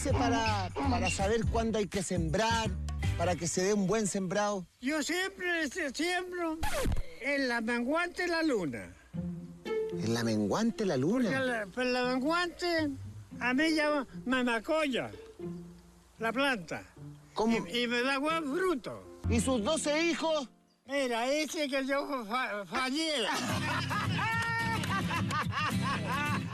hace 0.00 0.12
para, 0.14 0.70
para 0.88 1.10
saber 1.10 1.44
cuándo 1.44 1.78
hay 1.78 1.86
que 1.86 2.02
sembrar, 2.02 2.70
para 3.18 3.36
que 3.36 3.46
se 3.46 3.62
dé 3.62 3.74
un 3.74 3.86
buen 3.86 4.06
sembrado? 4.06 4.66
Yo 4.80 5.02
siempre 5.02 5.68
siembro 5.92 6.58
en 7.20 7.48
la 7.48 7.60
menguante 7.60 8.26
la 8.26 8.42
luna. 8.42 8.94
En 9.92 10.14
la 10.14 10.24
menguante 10.24 10.86
la 10.86 10.96
luna. 10.96 11.38
la, 11.38 11.66
pues 11.66 11.86
la 11.88 12.04
menguante 12.04 12.88
a 13.40 13.52
mí 13.52 13.74
ya 13.74 14.06
me 14.24 14.42
macolla 14.42 15.10
la 16.18 16.32
planta. 16.32 16.82
¿Cómo? 17.34 17.58
Y, 17.66 17.80
y 17.80 17.86
me 17.86 18.00
da 18.00 18.16
buen 18.16 18.42
fruto. 18.44 19.20
¿Y 19.28 19.38
sus 19.38 19.62
12 19.62 20.02
hijos? 20.04 20.48
Mira, 20.86 21.28
dice 21.28 21.68
que 21.68 21.84
yo 21.84 22.24
fa 22.24 22.64
falliera. 22.64 23.30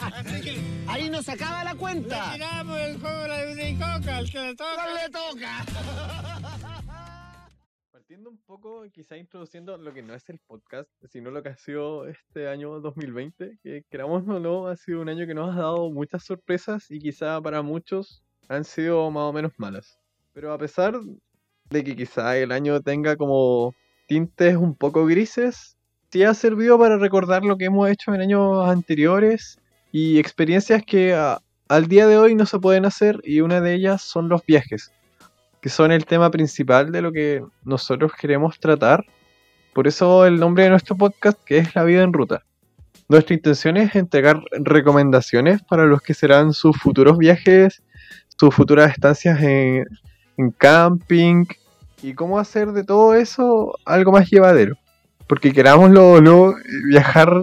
Así 0.17 0.41
que 0.41 0.75
Ahí 0.89 1.11
nos 1.11 1.29
acaba 1.29 1.64
la 1.64 1.73
le 1.73 1.79
cuenta. 1.79 2.32
tiramos 2.32 2.79
el 2.79 3.00
juego 3.00 3.21
de 3.21 3.29
la 3.29 3.53
unicoca, 3.53 4.16
al 4.16 4.30
que 4.30 4.39
le 4.39 4.55
toca. 4.55 4.86
¡No 4.86 4.95
le 4.95 5.11
toca! 5.11 5.64
Partiendo 7.93 8.31
un 8.31 8.39
poco, 8.39 8.85
quizá 8.93 9.17
introduciendo 9.17 9.76
lo 9.76 9.93
que 9.93 10.03
no 10.03 10.14
es 10.14 10.29
el 10.29 10.39
podcast, 10.39 10.89
sino 11.11 11.31
lo 11.31 11.43
que 11.43 11.49
ha 11.49 11.57
sido 11.57 12.07
este 12.07 12.49
año 12.49 12.81
2020, 12.81 13.59
que 13.62 13.85
queramos 13.90 14.26
o 14.29 14.39
no, 14.39 14.68
ha 14.68 14.76
sido 14.76 15.00
un 15.00 15.09
año 15.09 15.26
que 15.26 15.35
nos 15.35 15.54
ha 15.54 15.61
dado 15.61 15.90
muchas 15.90 16.22
sorpresas 16.22 16.90
y 16.90 17.00
quizá 17.00 17.40
para 17.40 17.62
muchos 17.62 18.23
han 18.48 18.64
sido 18.64 19.11
más 19.11 19.25
o 19.25 19.32
menos 19.32 19.53
malas. 19.57 19.98
Pero 20.32 20.53
a 20.53 20.59
pesar 20.59 20.95
de 21.71 21.84
que 21.84 21.96
quizá 21.96 22.37
el 22.37 22.53
año 22.53 22.81
tenga 22.81 23.17
como 23.17 23.75
tintes 24.07 24.54
un 24.54 24.76
poco 24.76 25.04
grises, 25.04 25.76
sí 26.11 26.23
ha 26.23 26.32
servido 26.32 26.79
para 26.79 26.98
recordar 26.98 27.45
lo 27.45 27.57
que 27.57 27.64
hemos 27.64 27.90
hecho 27.90 28.14
en 28.14 28.21
años 28.21 28.68
anteriores 28.68 29.59
y 29.99 30.18
experiencias 30.18 30.82
que 30.85 31.14
a- 31.14 31.39
al 31.68 31.86
día 31.89 32.06
de 32.06 32.19
hoy 32.19 32.34
no 32.34 32.45
se 32.45 32.59
pueden 32.59 32.84
hacer 32.84 33.19
y 33.25 33.41
una 33.41 33.62
de 33.62 33.73
ellas 33.73 34.03
son 34.03 34.28
los 34.28 34.45
viajes 34.45 34.92
que 35.62 35.70
son 35.70 35.91
el 35.91 36.05
tema 36.05 36.31
principal 36.31 36.93
de 36.93 37.01
lo 37.03 37.11
que 37.12 37.43
nosotros 37.65 38.12
queremos 38.20 38.61
tratar. 38.61 39.05
Por 39.73 39.89
eso 39.89 40.25
el 40.27 40.39
nombre 40.39 40.65
de 40.65 40.70
nuestro 40.70 40.95
podcast, 40.97 41.39
que 41.45 41.59
es 41.59 41.75
La 41.75 41.83
vida 41.83 42.03
en 42.03 42.12
ruta. 42.12 42.45
Nuestra 43.09 43.35
intención 43.35 43.77
es 43.77 43.97
entregar 43.97 44.41
recomendaciones 44.53 45.62
para 45.62 45.87
los 45.87 46.03
que 46.03 46.15
serán 46.15 46.53
sus 46.53 46.77
futuros 46.77 47.17
viajes, 47.19 47.83
sus 48.39 48.55
futuras 48.55 48.92
estancias 48.92 49.41
en, 49.42 49.87
en 50.37 50.51
camping 50.53 51.47
y 52.03 52.13
cómo 52.15 52.39
hacer 52.39 52.70
de 52.73 52.85
todo 52.85 53.15
eso 53.15 53.75
algo 53.87 54.13
más 54.13 54.31
llevadero. 54.31 54.77
Porque 55.27 55.53
querámoslo 55.53 56.13
o 56.13 56.20
no, 56.20 56.55
viajar 56.89 57.42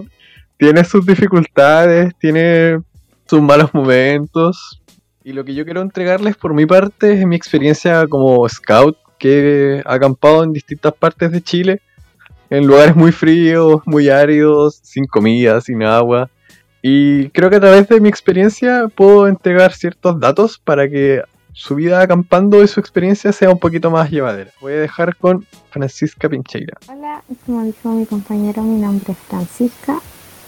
tiene 0.64 0.82
sus 0.82 1.04
dificultades, 1.04 2.14
tiene 2.18 2.80
sus 3.26 3.42
malos 3.42 3.74
momentos, 3.74 4.80
y 5.22 5.34
lo 5.34 5.44
que 5.44 5.54
yo 5.54 5.66
quiero 5.66 5.82
entregarles 5.82 6.36
por 6.36 6.54
mi 6.54 6.64
parte 6.64 7.20
es 7.20 7.26
mi 7.26 7.36
experiencia 7.36 8.06
como 8.06 8.48
scout, 8.48 8.96
que 9.18 9.76
he 9.76 9.82
acampado 9.84 10.42
en 10.42 10.54
distintas 10.54 10.94
partes 10.94 11.32
de 11.32 11.42
Chile, 11.42 11.82
en 12.48 12.66
lugares 12.66 12.96
muy 12.96 13.12
fríos, 13.12 13.82
muy 13.84 14.08
áridos, 14.08 14.80
sin 14.82 15.04
comida, 15.04 15.60
sin 15.60 15.82
agua. 15.82 16.30
Y 16.80 17.28
creo 17.28 17.50
que 17.50 17.56
a 17.56 17.60
través 17.60 17.86
de 17.88 18.00
mi 18.00 18.08
experiencia 18.08 18.88
puedo 18.88 19.28
entregar 19.28 19.74
ciertos 19.74 20.18
datos 20.18 20.58
para 20.58 20.88
que 20.88 21.20
su 21.52 21.74
vida 21.74 22.00
acampando 22.00 22.62
y 22.62 22.68
su 22.68 22.80
experiencia 22.80 23.32
sea 23.32 23.50
un 23.50 23.58
poquito 23.58 23.90
más 23.90 24.10
llevadera. 24.10 24.50
Voy 24.62 24.72
a 24.72 24.80
dejar 24.80 25.14
con 25.16 25.46
Francisca 25.70 26.26
Pincheira. 26.26 26.78
Hola, 26.88 27.22
como 27.44 27.64
dijo 27.64 27.90
mi 27.90 28.06
compañero, 28.06 28.62
mi 28.62 28.80
nombre 28.80 29.12
es 29.12 29.18
Francisca. 29.28 30.00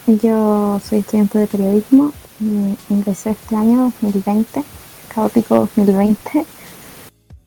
Yo 0.07 0.81
soy 0.89 1.01
estudiante 1.01 1.41
de 1.41 1.49
periodismo. 1.49 2.13
Ingresé 2.89 3.31
este 3.31 3.57
año 3.57 3.93
2020, 4.01 4.63
caótico 5.13 5.57
2020. 5.57 6.47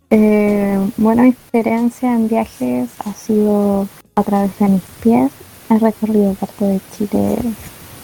Eh, 0.09 0.91
bueno, 0.97 1.23
mi 1.23 1.29
experiencia 1.29 2.13
en 2.13 2.27
viajes 2.27 2.89
ha 3.05 3.13
sido 3.13 3.87
a 4.13 4.23
través 4.23 4.59
de 4.59 4.67
mis 4.67 4.81
pies. 5.01 5.31
He 5.69 5.79
recorrido 5.79 6.33
parte 6.33 6.65
de 6.65 6.81
Chile 6.97 7.37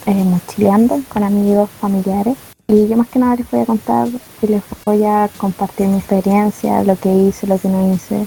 eh, 0.05 0.23
mochileando 0.23 1.01
con 1.09 1.23
amigos, 1.23 1.69
familiares. 1.81 2.38
Y 2.69 2.88
yo 2.88 2.95
más 2.95 3.09
que 3.09 3.19
nada 3.19 3.35
les 3.35 3.51
voy 3.51 3.59
a 3.59 3.65
contar 3.65 4.07
y 4.41 4.47
les 4.47 4.63
voy 4.85 5.03
a 5.03 5.29
compartir 5.38 5.88
mi 5.88 5.97
experiencia, 5.97 6.81
lo 6.81 6.95
que 6.97 7.13
hice, 7.13 7.45
lo 7.45 7.59
que 7.59 7.67
no 7.67 7.94
hice, 7.94 8.25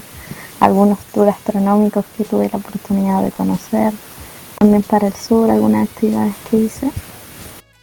algunos 0.59 0.99
tours 1.11 1.31
astronómicos 1.31 2.05
que 2.15 2.23
tuve 2.23 2.49
la 2.51 2.59
oportunidad 2.59 3.23
de 3.23 3.31
conocer, 3.31 3.93
también 4.59 4.83
para 4.83 5.07
el 5.07 5.13
sur 5.13 5.49
algunas 5.49 5.87
actividades 5.87 6.35
que 6.49 6.57
hice. 6.57 6.91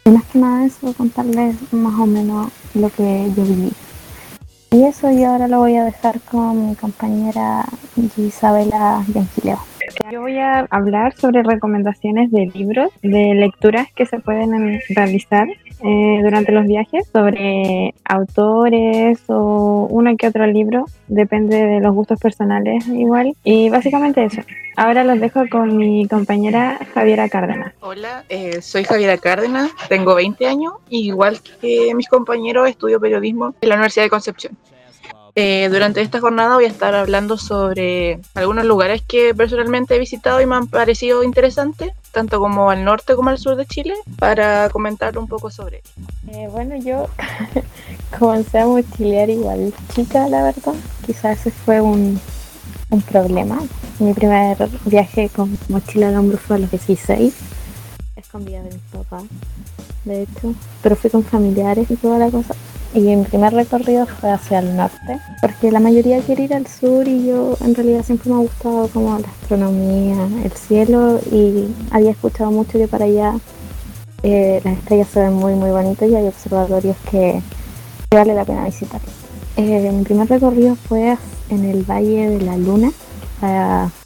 Y 0.04 0.10
más 0.10 0.25
que 0.26 0.38
nada 0.38 0.66
eso, 0.66 0.92
contarles 0.92 1.56
más 1.72 1.98
o 1.98 2.06
menos 2.06 2.53
lo 2.75 2.91
que 2.91 3.32
yo 3.34 3.42
viví. 3.42 3.72
Y 4.70 4.84
eso 4.84 5.10
yo 5.10 5.31
ahora 5.31 5.48
lo 5.48 5.59
voy 5.59 5.76
a 5.76 5.84
dejar 5.84 6.20
con 6.20 6.69
mi 6.69 6.76
compañera 6.76 7.65
Isabela 8.16 9.03
Yangileo. 9.12 9.59
Yo 10.10 10.20
voy 10.20 10.38
a 10.38 10.66
hablar 10.70 11.14
sobre 11.16 11.42
recomendaciones 11.42 12.30
de 12.30 12.47
libros, 12.54 12.91
de 13.02 13.34
lecturas 13.34 13.88
que 13.94 14.06
se 14.06 14.19
pueden 14.19 14.54
em, 14.54 14.80
realizar 14.91 15.48
eh, 15.48 16.20
durante 16.22 16.52
los 16.52 16.66
viajes, 16.66 17.06
sobre 17.12 17.94
autores 18.04 19.20
o 19.28 19.86
uno 19.91 20.16
que 20.16 20.28
otro 20.28 20.47
libro, 20.47 20.86
depende 21.08 21.56
de 21.56 21.80
los 21.80 21.94
gustos 21.94 22.19
personales 22.19 22.86
igual. 22.88 23.34
Y 23.44 23.69
básicamente 23.69 24.24
eso. 24.24 24.42
Ahora 24.76 25.04
los 25.04 25.20
dejo 25.20 25.42
con 25.50 25.76
mi 25.76 26.06
compañera 26.06 26.78
Javiera 26.92 27.28
Cárdenas. 27.28 27.72
Hola, 27.80 28.24
eh, 28.28 28.60
soy 28.60 28.84
Javiera 28.84 29.16
Cárdenas, 29.16 29.70
tengo 29.88 30.14
20 30.14 30.47
años, 30.47 30.74
igual 30.91 31.41
que 31.60 31.94
mis 31.94 32.08
compañeros 32.08 32.68
estudio 32.68 33.00
periodismo 33.00 33.54
en 33.60 33.68
la 33.68 33.76
Universidad 33.76 34.04
de 34.04 34.10
Concepción. 34.10 34.56
Eh, 35.38 35.69
durante 35.70 36.00
esta 36.00 36.19
jornada 36.19 36.54
voy 36.54 36.64
a 36.64 36.69
estar 36.69 36.94
hablando 36.94 37.36
sobre 37.36 38.20
algunos 38.32 38.64
lugares 38.64 39.02
que 39.02 39.34
personalmente 39.34 39.94
he 39.94 39.98
visitado 39.98 40.41
y 40.41 40.47
me 40.47 40.56
han 40.56 40.66
parecido 40.66 41.22
interesantes, 41.22 41.92
tanto 42.10 42.41
como 42.41 42.70
al 42.70 42.86
norte 42.86 43.14
como 43.14 43.28
al 43.28 43.36
sur 43.36 43.54
de 43.54 43.66
Chile, 43.66 43.92
para 44.19 44.70
comentar 44.70 45.19
un 45.19 45.28
poco 45.28 45.50
sobre 45.50 45.80
ellos. 45.80 46.08
Eh, 46.28 46.48
bueno, 46.50 46.76
yo 46.76 47.08
comencé 48.19 48.60
a 48.60 48.66
mochilear 48.66 49.28
igual 49.28 49.74
chica, 49.94 50.26
la 50.26 50.42
verdad. 50.42 50.72
Quizás 51.04 51.41
ese 51.41 51.50
fue 51.50 51.82
un, 51.82 52.18
un 52.88 53.03
problema. 53.03 53.60
Mi 53.98 54.14
primer 54.14 54.56
viaje 54.86 55.28
con 55.28 55.58
mochila 55.68 56.08
al 56.08 56.16
hombro 56.16 56.38
fue 56.38 56.56
a 56.56 56.60
los 56.60 56.70
16, 56.70 57.34
escondida 58.16 58.62
de 58.62 58.70
mis 58.70 58.82
papás, 58.91 59.24
de 60.06 60.22
hecho. 60.22 60.54
Pero 60.82 60.97
fui 60.97 61.10
con 61.10 61.22
familiares 61.22 61.91
y 61.91 61.97
toda 61.97 62.18
la 62.18 62.30
cosa. 62.30 62.54
Y 62.96 63.00
mi 63.00 63.24
primer 63.24 63.52
recorrido 63.52 64.06
fue 64.06 64.30
hacia 64.30 64.60
el 64.60 64.74
norte, 64.74 65.20
porque 65.42 65.70
la 65.70 65.80
mayoría 65.80 66.18
quiere 66.20 66.44
ir 66.44 66.54
al 66.54 66.66
sur 66.66 67.06
y 67.06 67.26
yo 67.26 67.54
en 67.60 67.74
realidad 67.74 68.02
siempre 68.02 68.30
me 68.30 68.36
ha 68.36 68.38
gustado 68.38 68.88
como 68.88 69.18
la 69.18 69.28
astronomía, 69.28 70.16
el 70.42 70.52
cielo 70.52 71.20
y 71.30 71.66
había 71.90 72.12
escuchado 72.12 72.50
mucho 72.50 72.78
que 72.78 72.88
para 72.88 73.04
allá 73.04 73.34
eh, 74.22 74.62
las 74.64 74.78
estrellas 74.78 75.08
se 75.12 75.20
ven 75.20 75.34
muy 75.34 75.52
muy 75.52 75.68
bonitas 75.68 76.08
y 76.08 76.14
hay 76.14 76.26
observatorios 76.26 76.96
que, 77.10 77.42
vale 78.10 78.34
la 78.34 78.46
pena 78.46 78.64
visitar. 78.64 79.02
Eh, 79.58 79.92
mi 79.92 80.02
primer 80.02 80.26
recorrido 80.30 80.74
fue 80.74 81.18
en 81.50 81.64
el 81.66 81.82
Valle 81.82 82.30
de 82.30 82.40
la 82.46 82.56
Luna, 82.56 82.90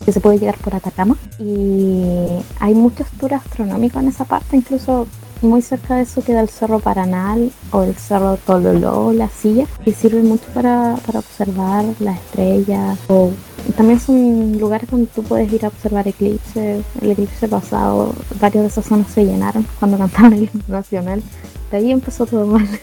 que 0.05 0.11
se 0.11 0.21
puede 0.21 0.41
llegar 0.41 0.59
por 0.59 0.75
Atacama. 0.75 1.17
Y 1.39 2.27
hay 2.59 2.75
muchos 2.75 3.07
tours 3.21 3.35
astronómicos 3.35 4.03
en 4.03 4.09
esa 4.09 4.25
parte, 4.25 4.57
incluso 4.57 5.07
muy 5.43 5.63
cerca 5.63 5.97
de 5.97 6.03
eso 6.03 6.23
queda 6.23 6.41
el 6.41 6.49
Cerro 6.49 6.81
Paranal 6.81 7.51
o 7.73 7.83
el 7.83 7.95
Cerro 7.95 8.37
Tololó, 8.37 9.13
la 9.13 9.29
silla, 9.29 9.67
que 9.85 9.93
sirve 9.93 10.23
mucho 10.23 10.45
para, 10.55 10.97
para 11.07 11.21
observar 11.21 11.85
las 11.99 12.19
estrellas. 12.19 12.99
O 13.09 13.31
también 13.77 14.01
son 14.01 14.59
lugares 14.59 14.91
donde 14.91 15.07
tú 15.07 15.23
puedes 15.23 15.53
ir 15.53 15.65
a 15.65 15.69
observar 15.69 16.07
eclipses. 16.09 16.85
El 17.01 17.11
eclipse 17.11 17.49
pasado, 17.49 18.15
varias 18.41 18.65
de 18.65 18.69
esas 18.69 18.85
zonas 18.85 19.09
se 19.09 19.25
llenaron 19.25 19.67
cuando 19.79 19.99
cantaban 19.99 20.33
el 20.35 20.45
himno 20.45 20.65
nacional. 20.69 21.23
De 21.71 21.77
ahí 21.77 21.91
empezó 21.91 22.27
todo 22.27 22.47
mal. 22.47 22.69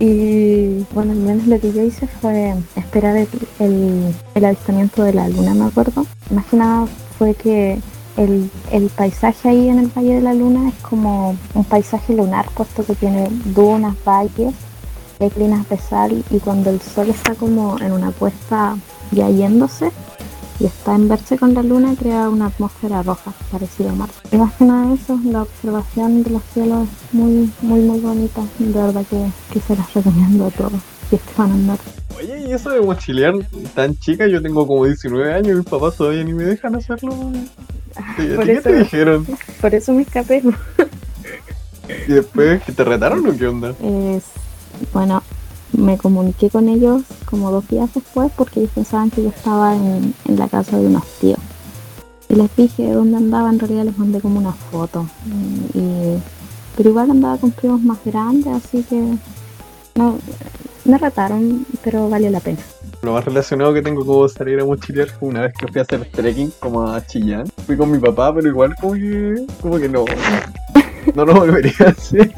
Y 0.00 0.84
bueno, 0.92 1.12
al 1.12 1.18
menos 1.18 1.46
lo 1.46 1.60
que 1.60 1.72
yo 1.72 1.80
hice 1.82 2.08
fue 2.08 2.52
esperar 2.74 3.16
el, 3.16 3.28
el, 3.60 4.14
el 4.34 4.44
avistamiento 4.44 5.04
de 5.04 5.14
la 5.14 5.28
luna, 5.28 5.54
me 5.54 5.66
acuerdo. 5.66 6.04
Más 6.30 6.44
que 6.46 6.56
nada 6.56 6.86
fue 7.16 7.34
que 7.34 7.78
el, 8.16 8.50
el 8.70 8.88
paisaje 8.90 9.48
ahí 9.48 9.68
en 9.68 9.78
el 9.78 9.88
Valle 9.88 10.14
de 10.14 10.20
la 10.20 10.34
Luna 10.34 10.68
es 10.68 10.74
como 10.82 11.36
un 11.54 11.64
paisaje 11.64 12.14
lunar, 12.14 12.46
puesto 12.54 12.84
que 12.84 12.94
tiene 12.94 13.28
dunas, 13.46 13.96
valles, 14.04 14.54
hay 15.20 15.30
clinas 15.30 15.68
de 15.68 15.78
sal 15.78 16.24
y 16.30 16.38
cuando 16.38 16.70
el 16.70 16.80
sol 16.80 17.08
está 17.08 17.34
como 17.34 17.78
en 17.78 17.92
una 17.92 18.10
puesta 18.10 18.76
ya 19.12 19.28
yéndose 19.30 19.90
y 20.60 20.66
está 20.66 20.94
en 20.94 21.08
verse 21.08 21.38
con 21.38 21.54
la 21.54 21.62
luna 21.62 21.94
crea 21.98 22.28
una 22.28 22.46
atmósfera 22.46 23.02
roja 23.02 23.32
parecida 23.50 23.90
a 23.90 23.94
Marte. 23.94 24.14
Y 24.30 24.36
más 24.36 24.54
que 24.54 24.64
nada 24.64 24.94
eso, 24.94 25.18
la 25.24 25.42
observación 25.42 26.22
de 26.22 26.30
los 26.30 26.42
cielos 26.52 26.88
es 26.88 27.14
muy, 27.14 27.50
muy, 27.62 27.80
muy 27.80 28.00
bonita. 28.00 28.42
De 28.58 28.72
verdad 28.72 29.04
que, 29.08 29.26
que 29.52 29.60
se 29.60 29.76
las 29.76 29.92
recomiendo 29.92 30.46
a 30.46 30.50
todos 30.50 30.80
si 31.10 31.16
es 31.16 31.22
que 31.22 31.32
van 31.36 31.50
a 31.50 31.54
andar. 31.54 31.78
Oye, 32.16 32.46
y 32.48 32.52
eso 32.52 32.70
de 32.70 32.80
mochilear 32.80 33.34
tan 33.74 33.96
chica, 33.96 34.28
yo 34.28 34.40
tengo 34.40 34.66
como 34.66 34.84
19 34.84 35.32
años 35.32 35.48
y 35.48 35.54
mis 35.56 35.66
papás 35.66 35.96
todavía 35.96 36.22
ni 36.22 36.32
me 36.32 36.44
dejan 36.44 36.76
hacerlo. 36.76 37.32
¿Y 38.18 38.32
a 38.32 38.36
Por 38.36 38.44
ti 38.44 38.50
¿Qué 38.50 38.52
eso- 38.52 38.62
te 38.70 38.76
dijeron? 38.78 39.26
Por 39.60 39.74
eso 39.74 39.92
me 39.92 40.02
escapé. 40.02 40.42
¿Y 42.08 42.12
después 42.12 42.62
que 42.62 42.72
te 42.72 42.84
retaron 42.84 43.26
o 43.28 43.36
qué 43.36 43.46
onda? 43.46 43.70
Es, 43.82 44.24
bueno, 44.92 45.22
me 45.72 45.98
comuniqué 45.98 46.48
con 46.50 46.68
ellos 46.68 47.02
como 47.26 47.50
dos 47.50 47.66
días 47.68 47.90
después 47.94 48.30
porque 48.36 48.60
ellos 48.60 48.72
pensaban 48.74 49.10
que 49.10 49.22
yo 49.22 49.28
estaba 49.28 49.74
en, 49.74 50.14
en 50.24 50.38
la 50.38 50.48
casa 50.48 50.78
de 50.78 50.86
unos 50.86 51.04
tíos. 51.20 51.38
Y 52.28 52.36
les 52.36 52.54
dije 52.56 52.90
dónde 52.92 53.18
andaba, 53.18 53.50
en 53.50 53.58
realidad 53.58 53.84
les 53.84 53.98
mandé 53.98 54.20
como 54.20 54.38
una 54.40 54.52
foto. 54.52 55.06
Y, 55.74 56.16
pero 56.76 56.90
igual 56.90 57.10
andaba 57.10 57.36
con 57.36 57.50
primos 57.52 57.82
más 57.82 57.98
grandes, 58.04 58.46
así 58.64 58.82
que 58.82 59.00
no, 59.94 60.18
me 60.86 60.98
rataron, 60.98 61.66
pero 61.82 62.08
valió 62.08 62.30
la 62.30 62.40
pena. 62.40 62.58
Lo 63.04 63.12
más 63.12 63.24
relacionado 63.26 63.74
que 63.74 63.82
tengo 63.82 64.04
como 64.06 64.26
salir 64.28 64.58
a 64.60 64.64
mochilear 64.64 65.08
fue 65.10 65.28
una 65.28 65.42
vez 65.42 65.52
que 65.52 65.68
fui 65.68 65.78
a 65.78 65.82
hacer 65.82 66.08
trekking 66.10 66.50
como 66.58 66.88
a 66.90 67.04
Chillán. 67.04 67.46
Fui 67.66 67.76
con 67.76 67.90
mi 67.90 67.98
papá, 67.98 68.34
pero 68.34 68.48
igual 68.48 68.74
como 68.80 68.94
que, 68.94 69.44
como 69.60 69.78
que 69.78 69.88
no. 69.90 70.06
No 71.14 71.26
lo 71.26 71.34
volvería 71.34 71.74
a 71.80 71.90
hacer. 71.90 72.32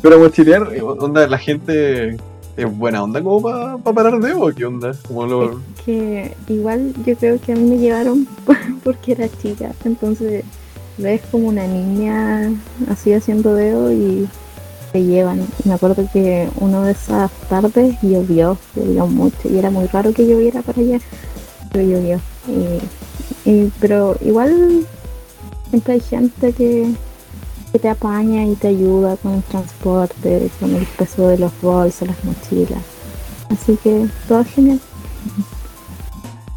Pero 0.00 0.18
mochilear, 0.18 0.74
eh, 0.74 0.80
onda, 0.80 1.26
la 1.26 1.36
gente 1.36 2.16
es 2.56 2.78
buena 2.78 3.02
onda 3.02 3.22
como 3.22 3.42
para 3.42 3.76
parar 3.76 4.18
de 4.18 4.32
o 4.32 4.46
qué 4.54 4.64
onda. 4.64 4.92
Como 5.06 5.26
lo, 5.26 5.60
que 5.84 6.34
igual 6.48 6.94
yo 7.04 7.14
creo 7.14 7.38
que 7.38 7.52
a 7.52 7.56
mí 7.56 7.68
me 7.68 7.76
llevaron 7.76 8.26
porque 8.82 9.12
era 9.12 9.28
chica, 9.28 9.72
entonces 9.84 10.42
ves 10.96 11.20
como 11.30 11.48
una 11.48 11.66
niña 11.66 12.50
así 12.88 13.12
haciendo 13.12 13.54
dedo 13.54 13.92
y 13.92 14.26
te 14.94 15.02
llevan. 15.02 15.44
Me 15.64 15.74
acuerdo 15.74 16.06
que 16.12 16.48
una 16.60 16.80
de 16.82 16.92
esas 16.92 17.28
tardes 17.48 17.96
llovió, 18.00 18.56
llovió 18.76 19.08
mucho 19.08 19.48
y 19.48 19.58
era 19.58 19.68
muy 19.68 19.88
raro 19.88 20.12
que 20.12 20.24
lloviera 20.24 20.62
para 20.62 20.80
allá, 20.80 21.00
pero 21.72 21.84
llovió. 21.84 22.20
Y, 23.44 23.72
pero 23.80 24.16
igual 24.20 24.86
siempre 25.68 25.94
hay 25.94 26.00
gente 26.00 26.52
que, 26.52 26.94
que 27.72 27.78
te 27.80 27.88
apaña 27.88 28.44
y 28.44 28.54
te 28.54 28.68
ayuda 28.68 29.16
con 29.16 29.32
el 29.34 29.42
transporte, 29.42 30.48
con 30.60 30.76
el 30.76 30.86
peso 30.86 31.26
de 31.26 31.38
los 31.38 31.50
bolsos, 31.60 32.06
las 32.06 32.24
mochilas. 32.24 32.84
Así 33.50 33.76
que 33.82 34.06
todo 34.28 34.44
genial. 34.44 34.78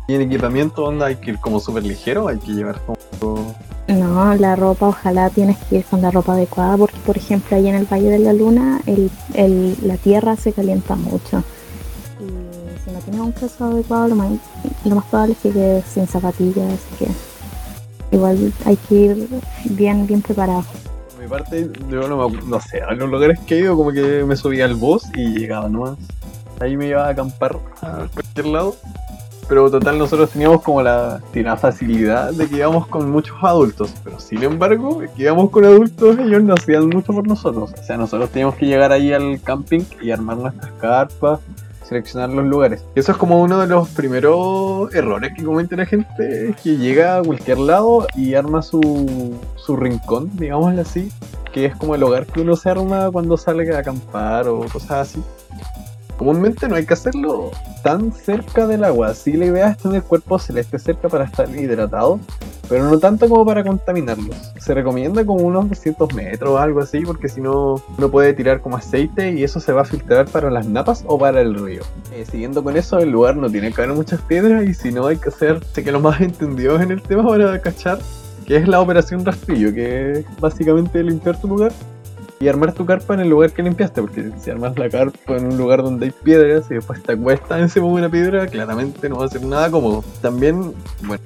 y 0.08 0.14
en 0.14 0.22
equipamiento 0.22 0.84
onda 0.84 1.08
hay 1.08 1.16
que 1.16 1.32
ir 1.32 1.40
como 1.40 1.60
súper 1.60 1.84
ligero, 1.84 2.28
hay 2.28 2.38
que 2.38 2.52
llevar 2.52 2.80
como... 3.20 3.56
No, 3.88 4.36
la 4.36 4.56
ropa 4.58 4.90
ojalá 4.90 5.30
tienes 5.30 5.58
que 5.58 5.78
ir 5.78 5.86
con 5.86 6.02
la 6.02 6.12
ropa 6.12 6.34
adecuada 6.34 6.76
porque 6.76 6.98
por 7.06 7.16
ejemplo 7.16 7.56
ahí 7.56 7.68
en 7.68 7.76
el 7.76 7.86
Valle 7.86 8.10
de 8.10 8.20
la 8.20 8.34
Luna 8.34 8.82
el, 8.86 9.10
la 9.82 9.96
tierra 9.96 10.36
se 10.36 10.52
calienta 10.52 10.96
mucho 10.96 11.42
y 12.20 12.84
si 12.84 12.92
no 12.92 13.00
tienes 13.00 13.22
un 13.22 13.32
calzado 13.32 13.72
adecuado 13.72 14.10
lo 14.10 14.16
más, 14.16 14.32
probable 15.10 15.34
es 15.34 15.40
que 15.40 15.52
quedes 15.52 15.86
sin 15.86 16.06
zapatillas 16.06 16.74
así 16.74 17.06
que 17.06 18.16
igual 18.16 18.52
hay 18.66 18.76
que 18.76 18.96
ir 18.96 19.30
bien 19.66 20.06
bien 20.06 20.22
preparado. 20.22 20.66
Por 21.14 21.22
mi 21.22 21.30
parte, 21.30 21.70
yo 21.90 22.08
no, 22.10 22.30
me, 22.30 22.42
no 22.42 22.60
sé, 22.60 22.82
a 22.82 22.94
los 22.94 23.10
lugares 23.10 23.40
que 23.48 23.56
he 23.56 23.60
ido 23.60 23.78
como 23.78 23.94
que 23.94 24.26
me 24.26 24.36
subía 24.36 24.66
al 24.66 24.76
bus 24.76 25.04
y 25.16 25.40
llegaba 25.40 25.70
nomás. 25.70 25.98
Ahí 26.60 26.76
me 26.76 26.88
iba 26.88 27.06
a 27.06 27.10
acampar 27.10 27.58
a 27.82 28.08
cualquier 28.14 28.48
lado. 28.48 28.76
Pero 29.48 29.72
total 29.72 29.98
nosotros 29.98 30.30
teníamos 30.32 30.62
como 30.62 30.82
la, 30.82 31.22
la 31.34 31.58
facilidad 31.58 32.34
de 32.34 32.48
que 32.48 32.58
íbamos 32.58 32.88
con 32.88 33.10
muchos 33.10 33.38
adultos. 33.42 33.94
Pero 34.04 34.20
sin 34.20 34.44
embargo, 34.44 35.02
que 35.16 35.24
íbamos 35.24 35.50
con 35.50 35.66
adultos, 35.66 36.18
ellos 36.20 36.44
no 36.44 36.54
hacían 36.54 36.90
mucho 36.90 37.14
por 37.14 37.28
nosotros. 37.28 37.74
O 37.80 37.84
sea, 37.84 37.98
nosotros 37.98 38.30
teníamos 38.30 38.56
que 38.56 38.66
llegar 38.66 38.92
ahí 38.92 39.14
al 39.14 39.42
camping 39.42 39.82
y 40.02 40.12
armar 40.12 40.38
nuestras 40.38 40.72
carpas, 40.74 41.40
seleccionar 41.88 42.30
los 42.30 42.46
lugares. 42.46 42.84
Eso 42.96 43.12
es 43.12 43.18
como 43.18 43.42
uno 43.42 43.60
de 43.60 43.68
los 43.68 43.90
primeros 43.90 44.94
errores 44.94 45.32
que 45.36 45.44
comete 45.44 45.76
la 45.78 45.86
gente, 45.86 46.54
que 46.62 46.78
llega 46.78 47.18
a 47.18 47.24
cualquier 47.24 47.60
lado 47.60 48.08
y 48.16 48.34
arma 48.34 48.62
su, 48.62 49.40
su 49.56 49.76
rincón, 49.78 50.30
digámoslo 50.34 50.82
así, 50.82 51.10
que 51.54 51.66
es 51.66 51.76
como 51.76 51.96
el 51.96 52.04
hogar 52.04 52.26
que 52.26 52.42
uno 52.42 52.56
se 52.56 52.70
arma 52.70 53.10
cuando 53.12 53.38
sale 53.38 53.74
a 53.74 53.80
acampar 53.80 54.48
o 54.48 54.60
cosas 54.62 54.92
así. 54.92 55.24
Comúnmente 56.18 56.68
no 56.68 56.76
hay 56.76 56.86
que 56.86 56.96
hacerlo 56.96 57.52
tan 57.84 58.12
cerca 58.12 58.66
del 58.66 58.84
agua. 58.84 59.14
Sí, 59.14 59.34
la 59.34 59.46
idea 59.46 59.70
es 59.70 59.78
tener 59.78 60.02
cuerpo 60.02 60.40
celeste 60.40 60.80
cerca 60.80 61.10
para 61.10 61.26
estar 61.26 61.48
hidratado, 61.56 62.20
pero 62.68 62.90
no 62.90 62.98
tanto 62.98 63.30
como 63.30 63.46
para 63.46 63.64
contaminarlos. 63.64 64.36
Se 64.60 64.74
recomienda 64.74 65.24
como 65.24 65.46
unos 65.46 65.70
200 65.70 66.14
metros 66.16 66.50
o 66.50 66.58
algo 66.58 66.80
así, 66.80 67.02
porque 67.02 67.30
si 67.30 67.40
no, 67.40 67.82
uno 67.98 68.10
puede 68.10 68.34
tirar 68.34 68.62
como 68.62 68.78
aceite 68.78 69.32
y 69.32 69.44
eso 69.44 69.60
se 69.60 69.72
va 69.72 69.82
a 69.82 69.86
filtrar 69.86 70.26
para 70.28 70.50
las 70.50 70.68
napas 70.68 71.04
o 71.06 71.20
para 71.20 71.40
el 71.42 71.54
río. 71.54 71.84
Eh, 72.12 72.26
siguiendo 72.30 72.64
con 72.64 72.76
eso, 72.76 72.98
el 72.98 73.12
lugar 73.12 73.38
no 73.38 73.50
tiene 73.50 73.72
que 73.72 73.82
haber 73.82 73.96
muchas 73.96 74.20
piedras 74.22 74.68
y 74.68 74.74
si 74.74 74.92
no, 74.92 75.06
hay 75.06 75.18
que 75.18 75.30
hacer, 75.30 75.64
sé 75.72 75.84
que 75.84 75.92
los 75.92 76.02
más 76.02 76.20
entendidos 76.20 76.82
en 76.82 76.92
el 76.92 77.02
tema 77.02 77.24
para 77.28 77.62
cachar, 77.62 78.00
que 78.48 78.56
es 78.56 78.68
la 78.68 78.82
operación 78.82 79.24
rastrillo, 79.24 79.72
que 79.72 80.12
es 80.14 80.26
básicamente 80.40 81.04
limpiar 81.04 81.40
tu 81.40 81.48
lugar 81.48 81.72
y 82.40 82.48
armar 82.48 82.74
tu 82.74 82.86
carpa 82.86 83.14
en 83.16 83.22
el 83.22 83.30
lugar 83.30 83.52
que 83.52 83.64
limpiaste, 83.64 84.02
porque 84.02 84.32
si 84.40 84.52
armas 84.52 84.78
la 84.78 84.90
carpa 84.90 85.38
en 85.38 85.48
un 85.48 85.58
lugar 85.58 85.82
donde 85.82 86.06
hay 86.06 86.12
piedras 86.12 86.66
y 86.70 86.76
después 86.76 87.02
te 87.02 87.14
acuestas 87.14 87.60
encima 87.60 87.88
de 87.88 87.94
una 87.94 88.10
piedra, 88.10 88.48
claramente 88.48 89.10
no 89.10 89.18
va 89.18 89.26
a 89.26 89.30
ser 89.30 89.44
nada 89.44 89.72
cómodo. 89.72 90.04
También, 90.22 90.74
bueno, 91.04 91.24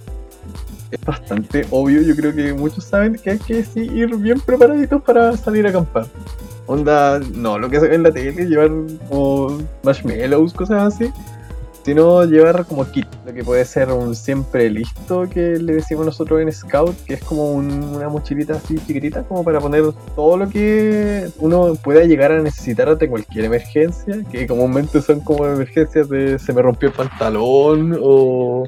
es 0.91 1.05
bastante 1.05 1.65
obvio, 1.71 2.01
yo 2.01 2.15
creo 2.15 2.33
que 2.33 2.53
muchos 2.53 2.83
saben 2.83 3.15
que 3.15 3.31
hay 3.31 3.39
que 3.39 3.65
ir 3.75 4.15
bien 4.17 4.39
preparaditos 4.39 5.01
para 5.01 5.35
salir 5.35 5.65
a 5.65 5.69
acampar. 5.69 6.05
Onda, 6.67 7.19
no 7.19 7.59
lo 7.59 7.69
que 7.69 7.79
se 7.79 7.87
ve 7.87 7.95
en 7.95 8.03
la 8.03 8.11
tele, 8.11 8.45
llevar 8.45 8.69
como 9.09 9.57
marshmallows, 9.83 10.53
cosas 10.53 10.93
así, 10.93 11.11
sino 11.83 12.23
llevar 12.25 12.65
como 12.65 12.85
kit, 12.85 13.07
lo 13.25 13.33
que 13.33 13.43
puede 13.43 13.65
ser 13.65 13.89
un 13.89 14.15
siempre 14.15 14.69
listo 14.69 15.27
que 15.29 15.57
le 15.57 15.73
decimos 15.73 16.05
nosotros 16.05 16.41
en 16.41 16.51
Scout, 16.51 16.95
que 17.05 17.15
es 17.15 17.23
como 17.23 17.51
un- 17.53 17.95
una 17.95 18.07
mochilita 18.09 18.53
así 18.53 18.75
chiquitita, 18.75 19.23
como 19.23 19.43
para 19.43 19.59
poner 19.59 19.83
todo 20.15 20.37
lo 20.37 20.47
que 20.49 21.27
uno 21.39 21.73
pueda 21.83 22.03
llegar 22.03 22.31
a 22.31 22.41
necesitar 22.41 22.89
ante 22.89 23.09
cualquier 23.09 23.45
emergencia, 23.45 24.23
que 24.31 24.45
comúnmente 24.45 25.01
son 25.01 25.21
como 25.21 25.45
emergencias 25.45 26.07
de 26.09 26.37
se 26.37 26.53
me 26.53 26.61
rompió 26.61 26.89
el 26.89 26.95
pantalón 26.95 27.97
o 28.01 28.63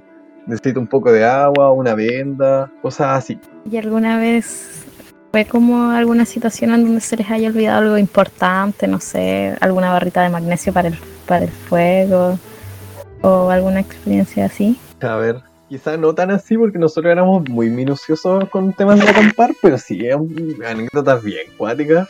necesito 0.48 0.80
un 0.80 0.88
poco 0.88 1.12
de 1.12 1.24
agua, 1.24 1.72
una 1.72 1.94
venda, 1.96 2.72
cosas 2.82 3.18
así. 3.24 3.40
¿Y 3.70 3.78
alguna 3.78 4.18
vez 4.18 4.84
fue 5.32 5.46
como 5.46 5.92
alguna 5.92 6.26
situación 6.26 6.74
en 6.74 6.84
donde 6.86 7.02
se 7.02 7.16
les 7.16 7.30
haya 7.32 7.48
olvidado 7.50 7.82
algo 7.82 7.98
importante, 7.98 8.88
no 8.88 9.00
sé, 9.00 9.56
alguna 9.62 9.92
barrita 9.92 10.22
de 10.22 10.30
magnesio 10.30 10.74
para 10.74 10.90
el, 10.90 10.98
para 11.28 11.46
el 11.46 11.52
fuego 11.52 12.38
o 13.24 13.50
alguna 13.50 13.80
experiencia 13.80 14.46
así? 14.46 14.78
A 15.02 15.16
ver, 15.16 15.42
quizá 15.70 15.98
no 15.98 16.14
tan 16.14 16.30
así 16.30 16.58
porque 16.58 16.78
nosotros 16.78 17.12
éramos 17.12 17.50
muy 17.50 17.70
minuciosos 17.70 18.48
con 18.50 18.74
temas 18.74 19.00
de 19.00 19.10
acampar, 19.10 19.52
pero 19.62 19.78
sí 19.78 20.08
anécdotas 20.66 21.24
bien 21.24 21.48
cuáticas 21.58 22.08